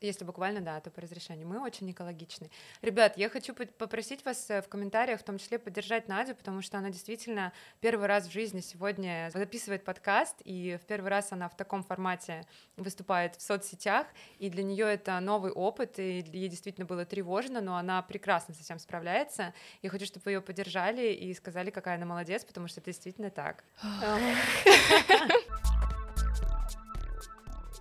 Если 0.00 0.24
буквально, 0.24 0.60
да, 0.60 0.80
то 0.80 0.90
по 0.90 1.00
разрешению. 1.00 1.48
Мы 1.48 1.62
очень 1.62 1.90
экологичны. 1.90 2.50
Ребят, 2.82 3.16
я 3.16 3.30
хочу 3.30 3.54
попросить 3.54 4.22
вас 4.26 4.50
э, 4.50 4.60
в 4.60 4.68
комментариях 4.68 5.20
в 5.20 5.22
том 5.22 5.38
числе 5.38 5.58
поддержать 5.58 6.08
Надю, 6.08 6.34
потому 6.34 6.60
что 6.60 6.76
она 6.76 6.90
действительно 6.90 7.54
первый 7.80 8.06
раз 8.06 8.26
в 8.26 8.30
жизни 8.30 8.60
сегодня 8.60 9.30
записывает 9.32 9.82
подкаст, 9.82 10.42
и 10.44 10.78
в 10.82 10.86
первый 10.86 11.08
раз 11.08 11.32
она 11.32 11.48
в 11.48 11.56
таком 11.56 11.82
формате 11.82 12.44
выступает 12.76 13.36
в 13.36 13.40
соцсетях, 13.40 14.06
и 14.38 14.50
для 14.50 14.62
нее 14.62 14.86
это 14.92 15.18
новый 15.20 15.52
опыт, 15.52 15.98
и 15.98 16.22
ей 16.32 16.48
действительно 16.48 16.84
было 16.84 17.06
тревожно, 17.06 17.62
но 17.62 17.76
она 17.76 18.02
прекрасно 18.02 18.52
со 18.52 18.62
всем 18.62 18.78
справляется. 18.78 19.54
Я 19.80 19.88
хочу, 19.88 20.04
чтобы 20.04 20.24
вы 20.26 20.32
ее 20.32 20.42
поддержали 20.42 21.14
и 21.14 21.32
сказали, 21.32 21.70
какая 21.70 21.96
она 21.96 22.04
молодец, 22.04 22.44
потому 22.44 22.68
что 22.68 22.80
это 22.80 22.90
действительно 22.90 23.30
так. 23.30 23.64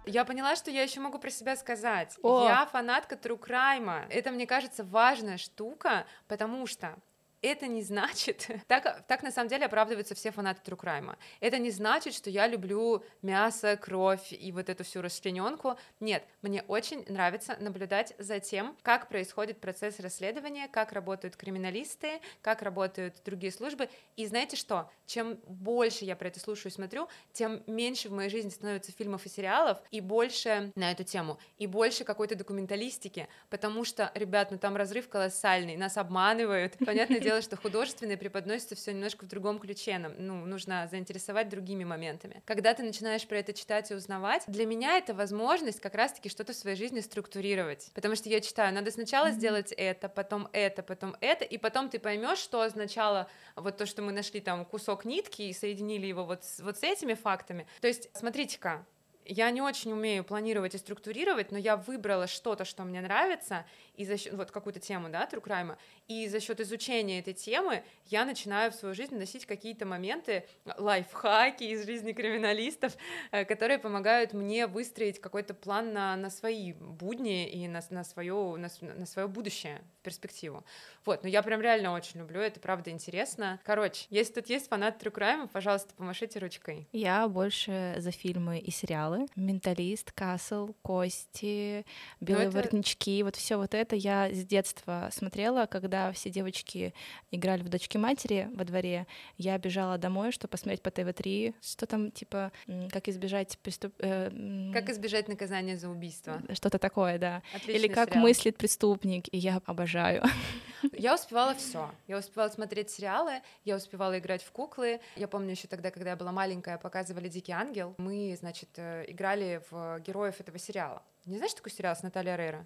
Я 0.05 0.25
поняла, 0.25 0.55
что 0.55 0.71
я 0.71 0.83
еще 0.83 0.99
могу 0.99 1.19
про 1.19 1.29
себя 1.29 1.55
сказать. 1.55 2.17
О. 2.21 2.45
Я 2.47 2.65
фанатка 2.65 3.15
True 3.15 3.39
Crime. 3.39 4.05
Это, 4.09 4.31
мне 4.31 4.45
кажется, 4.45 4.83
важная 4.83 5.37
штука, 5.37 6.05
потому 6.27 6.67
что 6.67 6.95
это 7.43 7.67
не 7.67 7.83
значит... 7.83 8.47
так, 8.67 9.05
так 9.07 9.23
на 9.23 9.31
самом 9.31 9.49
деле 9.49 9.65
оправдываются 9.65 10.15
все 10.15 10.31
фанаты 10.31 10.61
True 10.63 10.79
Crime. 10.79 11.15
Это 11.39 11.59
не 11.59 11.71
значит, 11.71 12.13
что 12.13 12.29
я 12.29 12.47
люблю 12.47 13.03
мясо, 13.21 13.77
кровь 13.77 14.31
и 14.31 14.51
вот 14.51 14.69
эту 14.69 14.83
всю 14.83 15.01
расчлененку. 15.01 15.77
Нет, 15.99 16.23
мне 16.41 16.63
очень 16.67 17.05
нравится 17.07 17.57
наблюдать 17.59 18.13
за 18.17 18.39
тем, 18.39 18.75
как 18.81 19.09
происходит 19.09 19.59
процесс 19.59 19.99
расследования, 19.99 20.67
как 20.67 20.93
работают 20.93 21.35
криминалисты, 21.35 22.21
как 22.41 22.61
работают 22.61 23.15
другие 23.25 23.51
службы. 23.51 23.89
И 24.15 24.25
знаете 24.25 24.55
что? 24.55 24.89
Чем 25.05 25.37
больше 25.47 26.05
я 26.05 26.15
про 26.15 26.29
это 26.29 26.39
слушаю 26.39 26.71
и 26.71 26.75
смотрю, 26.75 27.07
тем 27.33 27.61
меньше 27.67 28.09
в 28.09 28.13
моей 28.13 28.29
жизни 28.29 28.49
становится 28.49 28.91
фильмов 28.91 29.25
и 29.25 29.29
сериалов, 29.29 29.79
и 29.91 30.01
больше 30.01 30.71
на 30.75 30.91
эту 30.91 31.03
тему, 31.03 31.39
и 31.57 31.67
больше 31.67 32.03
какой-то 32.03 32.35
документалистики, 32.35 33.27
потому 33.49 33.83
что, 33.83 34.11
ребят, 34.15 34.51
ну 34.51 34.57
там 34.57 34.75
разрыв 34.75 35.09
колоссальный, 35.09 35.75
нас 35.75 35.97
обманывают, 35.97 36.73
понятное 36.85 37.19
дело, 37.19 37.32
дело, 37.33 37.41
что 37.41 37.57
художественное 37.57 38.17
преподносится 38.17 38.75
все 38.75 38.93
немножко 38.93 39.25
в 39.25 39.27
другом 39.27 39.59
ключе. 39.59 39.97
Нам, 39.97 40.13
ну, 40.17 40.45
нужно 40.45 40.87
заинтересовать 40.89 41.49
другими 41.49 41.83
моментами. 41.83 42.43
Когда 42.45 42.73
ты 42.73 42.83
начинаешь 42.83 43.27
про 43.27 43.37
это 43.39 43.53
читать 43.53 43.89
и 43.89 43.95
узнавать, 43.95 44.43
для 44.47 44.65
меня 44.65 44.97
это 44.97 45.13
возможность 45.13 45.79
как 45.79 45.95
раз-таки 45.95 46.29
что-то 46.29 46.53
в 46.53 46.55
своей 46.55 46.77
жизни 46.77 46.99
структурировать. 46.99 47.89
Потому 47.95 48.15
что 48.15 48.29
я 48.29 48.39
читаю, 48.39 48.73
надо 48.73 48.91
сначала 48.91 49.27
mm-hmm. 49.27 49.31
сделать 49.31 49.71
это, 49.71 50.09
потом 50.09 50.47
это, 50.53 50.83
потом 50.83 51.15
это, 51.21 51.43
и 51.43 51.57
потом 51.57 51.89
ты 51.89 51.99
поймешь, 51.99 52.37
что 52.37 52.61
означало 52.61 53.27
вот 53.55 53.77
то, 53.77 53.85
что 53.85 54.01
мы 54.01 54.11
нашли 54.11 54.39
там 54.39 54.65
кусок 54.65 55.05
нитки 55.05 55.41
и 55.41 55.53
соединили 55.53 56.05
его 56.05 56.25
вот 56.25 56.43
с, 56.43 56.59
вот 56.59 56.77
с 56.77 56.83
этими 56.83 57.15
фактами. 57.15 57.65
То 57.81 57.87
есть, 57.87 58.09
смотрите-ка, 58.13 58.85
я 59.25 59.49
не 59.51 59.61
очень 59.61 59.91
умею 59.91 60.23
планировать 60.23 60.75
и 60.75 60.77
структурировать, 60.77 61.51
но 61.51 61.57
я 61.57 61.77
выбрала 61.77 62.27
что-то, 62.27 62.65
что 62.65 62.83
мне 62.83 63.01
нравится, 63.01 63.65
и 63.95 64.05
за 64.05 64.17
счет, 64.17 64.33
вот 64.33 64.51
какую-то 64.51 64.79
тему, 64.79 65.09
да, 65.09 65.27
crime, 65.31 65.77
и 66.07 66.27
за 66.27 66.39
счет 66.39 66.59
изучения 66.59 67.19
этой 67.19 67.33
темы 67.33 67.83
я 68.07 68.25
начинаю 68.25 68.71
в 68.71 68.75
свою 68.75 68.95
жизнь 68.95 69.15
носить 69.15 69.45
какие-то 69.45 69.85
моменты, 69.85 70.45
лайфхаки 70.77 71.63
из 71.63 71.85
жизни 71.85 72.11
криминалистов, 72.11 72.95
э, 73.31 73.45
которые 73.45 73.79
помогают 73.79 74.33
мне 74.33 74.67
выстроить 74.67 75.19
какой-то 75.19 75.53
план 75.53 75.93
на, 75.93 76.15
на 76.15 76.29
свои 76.29 76.73
будни 76.73 77.47
и 77.49 77.67
на, 77.67 77.81
на, 77.89 78.03
свое, 78.03 78.55
на, 78.57 78.69
на 78.81 79.05
свое 79.05 79.27
будущее 79.27 79.81
перспективу. 80.01 80.63
Вот, 81.05 81.23
но 81.23 81.29
я 81.29 81.43
прям 81.43 81.61
реально 81.61 81.93
очень 81.93 82.19
люблю, 82.19 82.39
это 82.39 82.59
правда 82.59 82.89
интересно. 82.89 83.59
Короче, 83.63 84.05
если 84.09 84.33
тут 84.33 84.49
есть 84.49 84.67
фанат 84.67 85.01
crime, 85.03 85.49
пожалуйста, 85.51 85.93
помашите 85.95 86.39
ручкой. 86.39 86.87
Я 86.91 87.27
больше 87.27 87.95
за 87.99 88.11
фильмы 88.11 88.59
и 88.59 88.71
сериалы. 88.71 89.12
«Менталист», 89.35 90.11
«Касл», 90.11 90.69
«Кости», 90.81 91.85
«Белые 92.19 92.47
это... 92.47 92.57
воротнички», 92.57 93.23
вот 93.23 93.35
все 93.35 93.57
вот 93.57 93.73
это 93.73 93.95
я 93.95 94.31
с 94.31 94.45
детства 94.45 95.09
смотрела, 95.11 95.65
когда 95.65 96.11
все 96.11 96.29
девочки 96.29 96.93
играли 97.31 97.61
в 97.63 97.69
дочки 97.69 97.97
матери 97.97 98.49
во 98.53 98.65
дворе, 98.65 99.07
я 99.37 99.57
бежала 99.57 99.97
домой, 99.97 100.31
чтобы 100.31 100.51
посмотреть 100.51 100.81
по 100.81 100.91
ТВ-3, 100.91 101.55
что 101.61 101.85
там, 101.85 102.11
типа, 102.11 102.51
как 102.91 103.07
избежать 103.07 103.57
преступ... 103.59 103.93
Э, 103.99 104.31
как 104.73 104.89
избежать 104.89 105.27
наказания 105.27 105.77
за 105.77 105.89
убийство. 105.89 106.41
Что-то 106.53 106.79
такое, 106.79 107.17
да. 107.17 107.41
Отличный 107.53 107.75
Или 107.75 107.87
как 107.87 108.09
сериал. 108.09 108.23
мыслит 108.23 108.57
преступник, 108.57 109.25
и 109.31 109.37
я 109.37 109.61
обожаю. 109.65 110.23
Я 110.91 111.15
успевала 111.15 111.55
все. 111.55 111.89
Я 112.07 112.17
успевала 112.17 112.49
смотреть 112.49 112.89
сериалы, 112.89 113.41
я 113.63 113.75
успевала 113.75 114.17
играть 114.19 114.43
в 114.43 114.51
куклы. 114.51 114.99
Я 115.15 115.27
помню 115.27 115.51
еще 115.51 115.67
тогда, 115.67 115.91
когда 115.91 116.11
я 116.11 116.15
была 116.15 116.31
маленькая, 116.31 116.77
показывали 116.77 117.29
Дикий 117.29 117.51
ангел. 117.51 117.95
Мы, 117.97 118.35
значит, 118.39 118.69
э, 118.75 119.05
играли 119.07 119.61
в 119.69 119.99
героев 119.99 120.39
этого 120.39 120.57
сериала. 120.57 121.01
Не 121.25 121.37
знаешь 121.37 121.53
такой 121.53 121.71
сериал 121.71 121.95
с 121.95 122.03
Натальей 122.03 122.35
Рейра? 122.35 122.65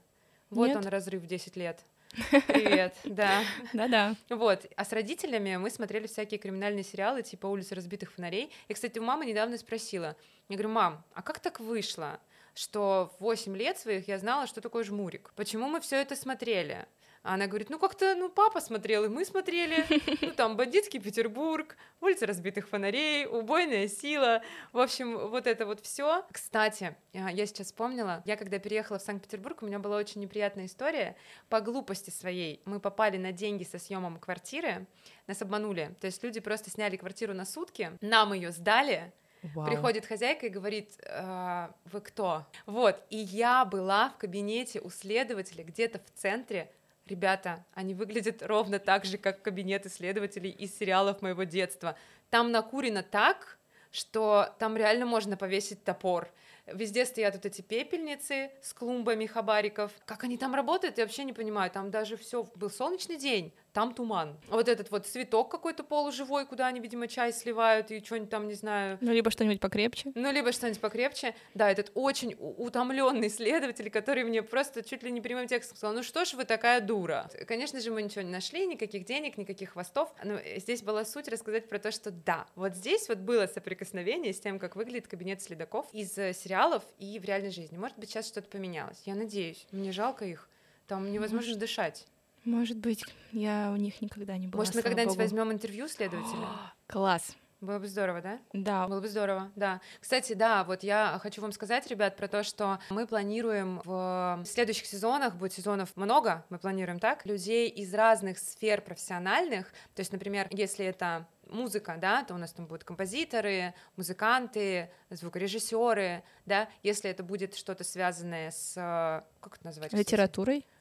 Вот 0.49 0.67
Нет. 0.67 0.77
он 0.77 0.87
разрыв 0.87 1.21
в 1.21 1.27
10 1.27 1.55
лет. 1.57 1.79
Привет, 2.47 2.95
да. 3.03 3.43
Да-да. 3.73 4.15
Вот, 4.29 4.65
а 4.75 4.85
с 4.85 4.93
родителями 4.93 5.57
мы 5.57 5.69
смотрели 5.69 6.07
всякие 6.07 6.39
криминальные 6.39 6.83
сериалы, 6.83 7.21
типа 7.21 7.47
«Улица 7.47 7.75
разбитых 7.75 8.11
фонарей». 8.13 8.51
И, 8.67 8.73
кстати, 8.73 8.97
у 8.97 9.03
мамы 9.03 9.25
недавно 9.25 9.57
спросила, 9.57 10.15
я 10.47 10.55
говорю, 10.55 10.69
мам, 10.69 11.03
а 11.13 11.21
как 11.21 11.39
так 11.39 11.59
вышло, 11.59 12.19
что 12.53 13.13
в 13.19 13.23
8 13.23 13.55
лет 13.57 13.77
своих 13.77 14.07
я 14.07 14.17
знала, 14.17 14.47
что 14.47 14.61
такое 14.61 14.83
жмурик? 14.83 15.31
Почему 15.35 15.67
мы 15.67 15.81
все 15.81 15.97
это 15.97 16.15
смотрели? 16.15 16.87
А 17.23 17.33
она 17.33 17.47
говорит, 17.47 17.69
ну 17.69 17.79
как-то, 17.79 18.15
ну 18.15 18.29
папа 18.29 18.61
смотрел, 18.61 19.05
и 19.05 19.09
мы 19.09 19.25
смотрели, 19.25 19.85
ну 20.21 20.31
там 20.31 20.55
бандитский 20.55 20.99
Петербург, 20.99 21.75
улица 22.01 22.25
разбитых 22.25 22.67
фонарей, 22.67 23.25
убойная 23.25 23.87
сила, 23.87 24.41
в 24.71 24.79
общем, 24.79 25.17
вот 25.29 25.47
это 25.47 25.65
вот 25.65 25.81
все. 25.81 26.25
Кстати, 26.31 26.95
а, 27.13 27.31
я 27.31 27.45
сейчас 27.45 27.67
вспомнила, 27.67 28.21
я 28.25 28.37
когда 28.37 28.59
переехала 28.59 28.99
в 28.99 29.01
Санкт-Петербург, 29.01 29.61
у 29.61 29.65
меня 29.65 29.79
была 29.79 29.97
очень 29.97 30.21
неприятная 30.21 30.65
история, 30.65 31.15
по 31.49 31.61
глупости 31.61 32.09
своей 32.09 32.61
мы 32.65 32.79
попали 32.79 33.17
на 33.17 33.31
деньги 33.31 33.63
со 33.63 33.79
съемом 33.79 34.19
квартиры, 34.19 34.85
нас 35.27 35.41
обманули, 35.41 35.95
то 35.99 36.07
есть 36.07 36.23
люди 36.23 36.39
просто 36.39 36.69
сняли 36.69 36.95
квартиру 36.95 37.33
на 37.33 37.45
сутки, 37.45 37.91
нам 38.01 38.33
ее 38.33 38.51
сдали, 38.51 39.11
Вау. 39.55 39.67
Приходит 39.67 40.05
хозяйка 40.05 40.47
и 40.47 40.49
говорит, 40.49 40.99
«А, 41.09 41.71
вы 41.85 42.01
кто? 42.01 42.45
Вот, 42.65 43.03
и 43.09 43.17
я 43.17 43.65
была 43.65 44.09
в 44.09 44.17
кабинете 44.17 44.79
у 44.79 44.89
следователя 44.89 45.63
где-то 45.63 45.99
в 45.99 46.19
центре, 46.19 46.71
Ребята, 47.07 47.65
они 47.73 47.93
выглядят 47.93 48.43
ровно 48.43 48.79
так 48.79 49.05
же, 49.05 49.17
как 49.17 49.41
кабинет 49.41 49.85
исследователей 49.85 50.49
из 50.49 50.77
сериалов 50.77 51.21
моего 51.21 51.43
детства. 51.43 51.97
Там 52.29 52.51
накурено 52.51 53.01
так, 53.01 53.57
что 53.91 54.53
там 54.59 54.75
реально 54.75 55.05
можно 55.05 55.37
повесить 55.37 55.83
топор. 55.85 56.29
Везде 56.65 57.05
стоят 57.05 57.35
вот 57.35 57.45
эти 57.45 57.61
пепельницы 57.61 58.51
с 58.61 58.73
клумбами 58.73 59.25
хабариков. 59.25 59.93
Как 60.05 60.25
они 60.25 60.37
там 60.37 60.53
работают, 60.53 60.97
я 60.97 61.05
вообще 61.05 61.23
не 61.23 61.31
понимаю. 61.31 61.71
Там 61.71 61.91
даже 61.91 62.17
все 62.17 62.43
был 62.55 62.69
солнечный 62.69 63.15
день, 63.15 63.53
там 63.77 63.93
туман. 63.93 64.35
Вот 64.47 64.67
этот 64.69 64.89
вот 64.89 65.05
цветок 65.05 65.51
какой-то 65.51 65.83
полуживой, 65.83 66.47
куда 66.47 66.65
они, 66.65 66.79
видимо, 66.79 67.07
чай 67.07 67.31
сливают 67.31 67.91
и 67.91 68.03
что-нибудь 68.03 68.31
там, 68.31 68.47
не 68.47 68.55
знаю. 68.55 68.97
Ну, 69.01 69.11
либо 69.11 69.29
что-нибудь 69.29 69.59
покрепче. 69.59 70.11
Ну, 70.15 70.31
либо 70.31 70.51
что-нибудь 70.51 70.81
покрепче. 70.81 71.35
Да, 71.53 71.69
этот 71.69 71.91
очень 71.93 72.35
утомленный 72.39 73.29
следователь, 73.29 73.91
который 73.91 74.23
мне 74.23 74.41
просто 74.41 74.81
чуть 74.81 75.03
ли 75.03 75.11
не 75.11 75.21
прямым 75.21 75.45
текстом 75.45 75.77
сказал, 75.77 75.95
ну 75.95 76.01
что 76.01 76.25
ж 76.25 76.33
вы 76.33 76.45
такая 76.45 76.81
дура. 76.81 77.29
Конечно 77.47 77.79
же, 77.79 77.91
мы 77.91 78.01
ничего 78.01 78.23
не 78.23 78.31
нашли, 78.31 78.65
никаких 78.65 79.05
денег, 79.05 79.37
никаких 79.37 79.73
хвостов. 79.73 80.11
Но 80.23 80.39
здесь 80.55 80.81
была 80.81 81.05
суть 81.05 81.27
рассказать 81.27 81.69
про 81.69 81.77
то, 81.77 81.91
что 81.91 82.09
да, 82.09 82.47
вот 82.55 82.73
здесь 82.73 83.07
вот 83.07 83.19
было 83.19 83.45
соприкосновение 83.45 84.33
с 84.33 84.39
тем, 84.39 84.57
как 84.57 84.75
выглядит 84.75 85.07
кабинет 85.07 85.43
следаков 85.43 85.85
из 85.93 86.17
э, 86.17 86.33
сериалов 86.33 86.81
и 86.97 87.19
в 87.19 87.25
реальной 87.25 87.51
жизни. 87.51 87.77
Может 87.77 87.99
быть, 87.99 88.09
сейчас 88.09 88.27
что-то 88.27 88.49
поменялось. 88.49 89.03
Я 89.05 89.13
надеюсь. 89.13 89.67
Мне 89.69 89.91
жалко 89.91 90.25
их. 90.25 90.49
Там 90.87 91.11
невозможно 91.11 91.49
Может. 91.49 91.59
дышать. 91.59 92.07
Может 92.45 92.77
быть, 92.77 93.03
я 93.31 93.71
у 93.73 93.75
них 93.75 94.01
никогда 94.01 94.37
не 94.37 94.47
была. 94.47 94.61
Может, 94.61 94.75
мы 94.75 94.81
когда-нибудь 94.81 95.17
возьмем 95.17 95.51
интервью 95.51 95.87
следователя? 95.87 96.47
Класс. 96.87 97.35
Было 97.59 97.79
бы 97.79 97.87
здорово, 97.87 98.21
да? 98.21 98.39
Да, 98.53 98.87
Было 98.87 99.01
бы 99.01 99.07
здорово, 99.07 99.51
да. 99.55 99.81
Кстати, 99.99 100.33
да, 100.33 100.63
вот 100.63 100.83
я 100.83 101.17
хочу 101.23 101.41
вам 101.41 101.51
сказать, 101.51 101.87
ребят, 101.87 102.15
про 102.15 102.27
то, 102.27 102.43
что 102.43 102.77
мы 102.91 103.07
планируем 103.07 103.81
в 103.83 104.43
следующих 104.45 104.85
сезонах, 104.85 105.35
будет 105.35 105.53
сезонов 105.53 105.95
много, 105.95 106.45
мы 106.49 106.59
планируем 106.59 106.99
так, 106.99 107.25
людей 107.25 107.67
из 107.67 107.91
разных 107.95 108.37
сфер 108.37 108.81
профессиональных, 108.81 109.71
то 109.95 110.01
есть, 110.01 110.11
например, 110.11 110.47
если 110.51 110.85
это 110.85 111.27
музыка, 111.49 111.97
да, 111.99 112.23
то 112.23 112.35
у 112.35 112.37
нас 112.37 112.53
там 112.53 112.67
будут 112.67 112.83
композиторы, 112.83 113.73
музыканты, 113.95 114.91
звукорежиссеры, 115.09 116.23
да, 116.45 116.69
если 116.83 117.09
это 117.09 117.23
будет 117.23 117.55
что-то 117.55 117.83
связанное 117.83 118.51
с, 118.51 118.73
э, 118.75 119.23
как 119.39 119.55
это 119.55 119.65
назвать? 119.65 119.91
кстати? 120.03 120.03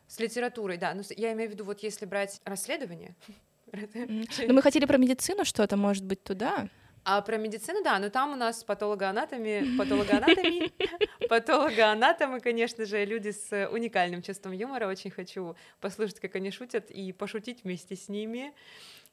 С 0.08 0.18
литературой, 0.20 0.76
да, 0.76 0.94
ну, 0.94 1.02
с- 1.02 1.12
я 1.16 1.32
имею 1.32 1.50
в 1.50 1.52
виду, 1.52 1.64
вот 1.64 1.80
если 1.80 2.06
брать 2.06 2.40
расследование. 2.44 3.14
Но 3.72 4.52
мы 4.54 4.62
хотели 4.62 4.84
про 4.86 4.96
медицину 4.98 5.44
что-то, 5.44 5.76
может 5.76 6.04
быть, 6.04 6.22
туда. 6.22 6.68
А 7.08 7.20
про 7.22 7.36
медицину, 7.36 7.84
да, 7.84 8.00
но 8.00 8.08
там 8.10 8.32
у 8.32 8.36
нас 8.36 8.64
патологоанатоми, 8.64 9.76
патологоанатоми, 9.78 10.72
патологоанатомы, 11.28 12.40
конечно 12.40 12.84
же, 12.84 13.04
люди 13.04 13.30
с 13.30 13.68
уникальным 13.68 14.22
чувством 14.22 14.52
юмора. 14.52 14.88
Очень 14.88 15.10
хочу 15.12 15.54
послушать, 15.80 16.18
как 16.18 16.34
они 16.34 16.50
шутят, 16.50 16.90
и 16.90 17.12
пошутить 17.12 17.62
вместе 17.62 17.94
с 17.94 18.08
ними. 18.08 18.52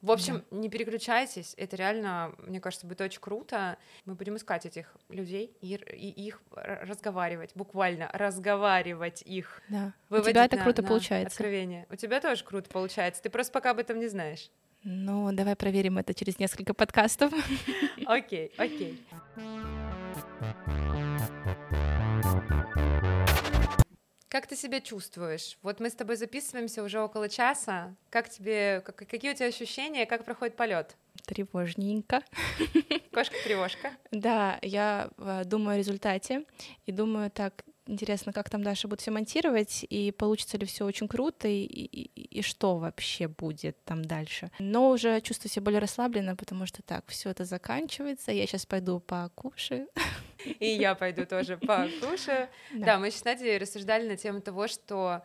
В 0.04 0.10
общем, 0.10 0.44
не 0.50 0.68
переключайтесь, 0.68 1.54
это 1.56 1.76
реально, 1.76 2.34
мне 2.38 2.60
кажется, 2.60 2.86
будет 2.86 3.00
очень 3.00 3.20
круто. 3.20 3.78
Мы 4.04 4.14
будем 4.14 4.36
искать 4.36 4.66
этих 4.66 4.94
людей 5.08 5.56
и, 5.62 5.74
и 5.74 6.26
их 6.26 6.42
разговаривать, 6.54 7.52
буквально 7.54 8.10
разговаривать 8.12 9.22
их. 9.22 9.62
Да. 9.68 9.94
У 10.10 10.20
тебя 10.20 10.44
это 10.44 10.56
на- 10.56 10.62
круто 10.62 10.82
на 10.82 10.88
получается. 10.88 11.34
Откровение. 11.34 11.86
У 11.90 11.96
тебя 11.96 12.20
тоже 12.20 12.44
круто 12.44 12.68
получается. 12.68 13.22
Ты 13.22 13.30
просто 13.30 13.52
пока 13.52 13.70
об 13.70 13.78
этом 13.78 13.98
не 13.98 14.08
знаешь. 14.08 14.50
Ну, 14.82 15.32
давай 15.32 15.56
проверим 15.56 15.96
это 15.96 16.12
через 16.12 16.38
несколько 16.38 16.74
подкастов. 16.74 17.32
Окей, 18.06 18.52
окей. 18.58 19.02
Как 24.34 24.48
ты 24.48 24.56
себя 24.56 24.80
чувствуешь? 24.80 25.56
Вот 25.62 25.78
мы 25.78 25.88
с 25.88 25.94
тобой 25.94 26.16
записываемся 26.16 26.82
уже 26.82 26.98
около 27.00 27.28
часа. 27.28 27.94
Как 28.10 28.28
тебе, 28.28 28.82
как- 28.84 28.96
какие 29.08 29.30
у 29.30 29.34
тебя 29.36 29.46
ощущения, 29.46 30.06
как 30.06 30.24
проходит 30.24 30.56
полет? 30.56 30.96
Тревожненько. 31.24 32.20
Кошка-тревожка. 33.12 33.92
Да, 34.10 34.58
я 34.60 35.08
э, 35.18 35.42
думаю 35.44 35.76
о 35.76 35.78
результате 35.78 36.46
и 36.84 36.90
думаю, 36.90 37.30
так 37.30 37.64
интересно, 37.86 38.32
как 38.32 38.50
там 38.50 38.64
Даша 38.64 38.88
будет 38.88 39.02
все 39.02 39.12
монтировать 39.12 39.86
и 39.88 40.10
получится 40.10 40.58
ли 40.58 40.66
все 40.66 40.84
очень 40.84 41.06
круто 41.06 41.46
и, 41.46 41.62
и- 41.62 42.38
и 42.38 42.42
что 42.42 42.76
вообще 42.78 43.28
будет 43.28 43.84
там 43.84 44.04
дальше. 44.04 44.50
Но 44.58 44.90
уже 44.90 45.20
чувствую 45.20 45.52
себя 45.52 45.62
более 45.62 45.78
расслабленно, 45.78 46.34
потому 46.34 46.66
что 46.66 46.82
так 46.82 47.04
все 47.06 47.30
это 47.30 47.44
заканчивается. 47.44 48.32
Я 48.32 48.48
сейчас 48.48 48.66
пойду 48.66 48.98
покушаю. 48.98 49.86
И 50.58 50.66
я 50.66 50.94
пойду 50.94 51.26
тоже 51.26 51.56
покушаю. 51.56 52.48
Да, 52.72 52.98
мы 52.98 53.10
сейчас 53.10 53.20
с 53.20 53.24
Надей 53.24 53.58
рассуждали 53.58 54.08
на 54.08 54.16
тему 54.16 54.40
того, 54.40 54.68
что 54.68 55.22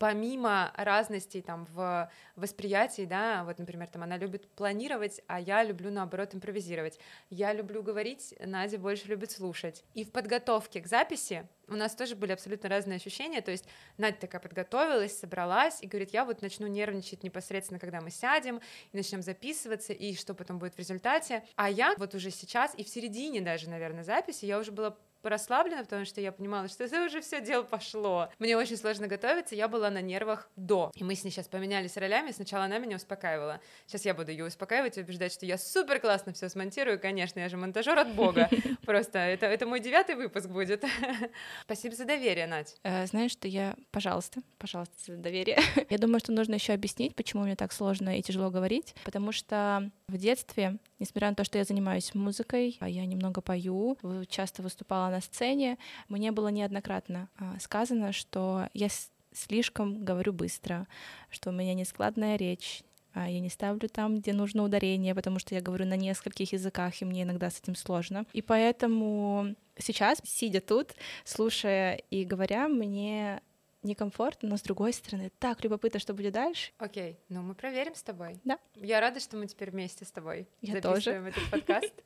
помимо 0.00 0.72
разностей 0.76 1.42
там 1.42 1.66
в 1.74 2.10
восприятии, 2.34 3.04
да, 3.04 3.44
вот, 3.44 3.58
например, 3.58 3.86
там 3.88 4.02
она 4.02 4.16
любит 4.16 4.48
планировать, 4.48 5.20
а 5.26 5.38
я 5.38 5.62
люблю, 5.62 5.90
наоборот, 5.90 6.34
импровизировать. 6.34 6.98
Я 7.28 7.52
люблю 7.52 7.82
говорить, 7.82 8.34
Надя 8.40 8.78
больше 8.78 9.08
любит 9.08 9.30
слушать. 9.30 9.84
И 9.92 10.04
в 10.04 10.10
подготовке 10.10 10.80
к 10.80 10.86
записи 10.86 11.46
у 11.70 11.76
нас 11.76 11.94
тоже 11.94 12.16
были 12.16 12.32
абсолютно 12.32 12.68
разные 12.68 12.96
ощущения, 12.96 13.40
то 13.40 13.50
есть 13.50 13.64
Надя 13.96 14.18
такая 14.18 14.40
подготовилась, 14.40 15.18
собралась 15.18 15.82
и 15.82 15.86
говорит, 15.86 16.10
я 16.10 16.24
вот 16.24 16.42
начну 16.42 16.66
нервничать 16.66 17.22
непосредственно, 17.22 17.80
когда 17.80 18.00
мы 18.00 18.10
сядем, 18.10 18.60
и 18.92 18.96
начнем 18.96 19.22
записываться, 19.22 19.92
и 19.92 20.14
что 20.14 20.34
потом 20.34 20.58
будет 20.58 20.74
в 20.74 20.78
результате. 20.78 21.44
А 21.56 21.70
я 21.70 21.94
вот 21.96 22.14
уже 22.14 22.30
сейчас, 22.30 22.74
и 22.76 22.84
в 22.84 22.88
середине 22.88 23.40
даже, 23.40 23.70
наверное, 23.70 24.04
записи, 24.04 24.44
я 24.44 24.58
уже 24.58 24.72
была 24.72 24.96
расслаблена, 25.28 25.82
потому 25.84 26.04
что 26.04 26.20
я 26.20 26.32
понимала, 26.32 26.68
что 26.68 26.84
это 26.84 27.04
уже 27.04 27.20
все 27.20 27.40
дело 27.40 27.62
пошло. 27.62 28.30
Мне 28.38 28.56
очень 28.56 28.76
сложно 28.76 29.06
готовиться, 29.06 29.54
я 29.54 29.68
была 29.68 29.90
на 29.90 30.00
нервах 30.00 30.48
до. 30.56 30.90
И 30.94 31.04
мы 31.04 31.14
с 31.14 31.24
ней 31.24 31.30
сейчас 31.30 31.48
поменялись 31.48 31.96
ролями. 31.96 32.30
Сначала 32.30 32.64
она 32.64 32.78
меня 32.78 32.96
успокаивала. 32.96 33.60
Сейчас 33.86 34.04
я 34.04 34.14
буду 34.14 34.30
ее 34.30 34.46
успокаивать 34.46 34.98
и 34.98 35.02
убеждать, 35.02 35.32
что 35.32 35.46
я 35.46 35.58
супер 35.58 36.00
классно 36.00 36.32
все 36.32 36.48
смонтирую. 36.48 36.98
Конечно, 36.98 37.40
я 37.40 37.48
же 37.48 37.56
монтажер 37.56 37.98
от 37.98 38.14
бога. 38.14 38.48
Просто 38.86 39.18
это, 39.18 39.46
это 39.46 39.66
мой 39.66 39.80
девятый 39.80 40.14
выпуск 40.14 40.48
будет. 40.48 40.84
Спасибо 41.64 41.94
за 41.94 42.04
доверие, 42.04 42.46
Надь. 42.46 42.76
Э, 42.82 43.06
знаешь, 43.06 43.32
что 43.32 43.48
я... 43.48 43.76
Пожалуйста, 43.90 44.40
пожалуйста, 44.58 44.94
за 45.06 45.16
доверие. 45.16 45.58
я 45.90 45.98
думаю, 45.98 46.20
что 46.20 46.32
нужно 46.32 46.54
еще 46.54 46.72
объяснить, 46.72 47.14
почему 47.14 47.44
мне 47.44 47.56
так 47.56 47.72
сложно 47.72 48.18
и 48.18 48.22
тяжело 48.22 48.50
говорить. 48.50 48.94
Потому 49.04 49.32
что 49.32 49.90
в 50.08 50.16
детстве, 50.16 50.78
несмотря 50.98 51.30
на 51.30 51.34
то, 51.34 51.44
что 51.44 51.58
я 51.58 51.64
занимаюсь 51.64 52.14
музыкой, 52.14 52.76
а 52.80 52.88
я 52.88 53.06
немного 53.06 53.40
пою, 53.40 53.96
часто 54.28 54.62
выступала 54.62 55.10
на 55.10 55.20
сцене, 55.20 55.78
мне 56.08 56.32
было 56.32 56.48
неоднократно 56.48 57.28
а, 57.36 57.58
сказано, 57.60 58.12
что 58.12 58.68
я 58.74 58.88
слишком 59.32 60.04
говорю 60.04 60.32
быстро, 60.32 60.86
что 61.30 61.50
у 61.50 61.52
меня 61.52 61.74
нескладная 61.74 62.36
речь, 62.36 62.82
я 63.14 63.40
не 63.40 63.48
ставлю 63.50 63.88
там, 63.88 64.18
где 64.18 64.32
нужно 64.32 64.62
ударение, 64.62 65.14
потому 65.14 65.38
что 65.38 65.54
я 65.54 65.60
говорю 65.60 65.86
на 65.86 65.96
нескольких 65.96 66.52
языках, 66.52 67.00
и 67.00 67.04
мне 67.04 67.22
иногда 67.22 67.50
с 67.50 67.60
этим 67.60 67.74
сложно. 67.74 68.26
И 68.32 68.42
поэтому 68.42 69.54
сейчас, 69.78 70.20
сидя 70.24 70.60
тут, 70.60 70.94
слушая 71.24 71.94
и 72.10 72.24
говоря, 72.24 72.68
мне 72.68 73.42
некомфортно, 73.82 74.48
но 74.48 74.56
с 74.56 74.62
другой 74.62 74.92
стороны, 74.92 75.30
так 75.38 75.64
любопытно, 75.64 76.00
что 76.00 76.14
будет 76.14 76.34
дальше. 76.34 76.72
Окей, 76.78 77.18
ну 77.28 77.42
мы 77.42 77.54
проверим 77.54 77.94
с 77.94 78.02
тобой. 78.02 78.40
Да. 78.44 78.58
Я 78.74 79.00
рада, 79.00 79.20
что 79.20 79.36
мы 79.36 79.46
теперь 79.46 79.70
вместе 79.70 80.04
с 80.04 80.10
тобой 80.10 80.46
Я 80.60 80.74
записываем 80.74 81.24
тоже. 81.24 81.36
этот 81.36 81.50
подкаст. 81.50 81.94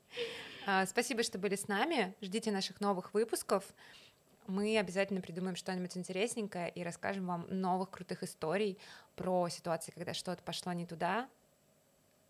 А, 0.66 0.86
спасибо, 0.86 1.22
что 1.22 1.38
были 1.38 1.56
с 1.56 1.68
нами. 1.68 2.14
Ждите 2.22 2.50
наших 2.50 2.80
новых 2.80 3.12
выпусков. 3.12 3.64
Мы 4.46 4.78
обязательно 4.78 5.20
придумаем 5.20 5.56
что-нибудь 5.56 5.96
интересненькое 5.96 6.68
и 6.68 6.82
расскажем 6.82 7.26
вам 7.26 7.46
новых 7.48 7.90
крутых 7.90 8.22
историй 8.22 8.78
про 9.16 9.48
ситуации, 9.48 9.92
когда 9.92 10.14
что-то 10.14 10.42
пошло 10.42 10.72
не 10.72 10.86
туда, 10.86 11.28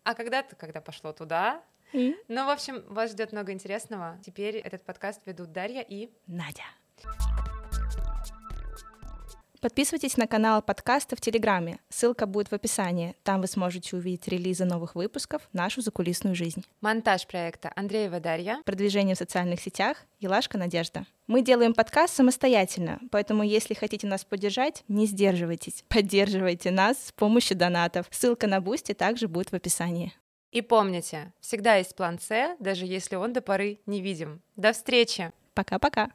а 0.03 0.13
когда-то, 0.13 0.55
когда 0.55 0.81
пошло 0.81 1.11
туда. 1.13 1.63
Mm. 1.93 2.13
Ну, 2.27 2.45
в 2.45 2.49
общем, 2.49 2.83
вас 2.87 3.11
ждет 3.11 3.31
много 3.31 3.51
интересного. 3.51 4.19
Теперь 4.25 4.57
этот 4.57 4.83
подкаст 4.83 5.25
ведут 5.25 5.51
Дарья 5.51 5.81
и 5.81 6.09
Надя. 6.27 6.63
Подписывайтесь 9.61 10.17
на 10.17 10.27
канал 10.27 10.61
подкаста 10.61 11.15
в 11.15 11.21
Телеграме. 11.21 11.79
Ссылка 11.89 12.25
будет 12.25 12.49
в 12.49 12.53
описании. 12.53 13.15
Там 13.23 13.41
вы 13.41 13.47
сможете 13.47 13.95
увидеть 13.95 14.27
релизы 14.27 14.65
новых 14.65 14.95
выпусков, 14.95 15.47
нашу 15.53 15.81
закулисную 15.81 16.35
жизнь. 16.35 16.63
монтаж 16.81 17.25
проекта 17.27 17.71
Андреева 17.75 18.19
Дарья. 18.19 18.61
Продвижение 18.65 19.15
в 19.15 19.17
социальных 19.17 19.61
сетях 19.61 19.97
Елашка 20.19 20.57
Надежда. 20.57 21.05
Мы 21.27 21.41
делаем 21.41 21.73
подкаст 21.73 22.15
самостоятельно, 22.15 22.99
поэтому 23.11 23.43
если 23.43 23.73
хотите 23.73 24.05
нас 24.07 24.23
поддержать, 24.23 24.83
не 24.87 25.07
сдерживайтесь. 25.07 25.83
Поддерживайте 25.87 26.71
нас 26.71 27.07
с 27.07 27.11
помощью 27.11 27.57
донатов. 27.57 28.05
Ссылка 28.11 28.47
на 28.47 28.61
Boosty 28.61 28.93
также 28.93 29.27
будет 29.27 29.51
в 29.51 29.55
описании. 29.55 30.13
И 30.51 30.61
помните, 30.61 31.33
всегда 31.41 31.75
есть 31.75 31.95
план 31.95 32.19
С, 32.19 32.55
даже 32.59 32.85
если 32.85 33.15
он 33.15 33.33
до 33.33 33.41
поры 33.41 33.79
невидим. 33.85 34.41
До 34.55 34.73
встречи! 34.73 35.31
Пока-пока. 35.53 36.11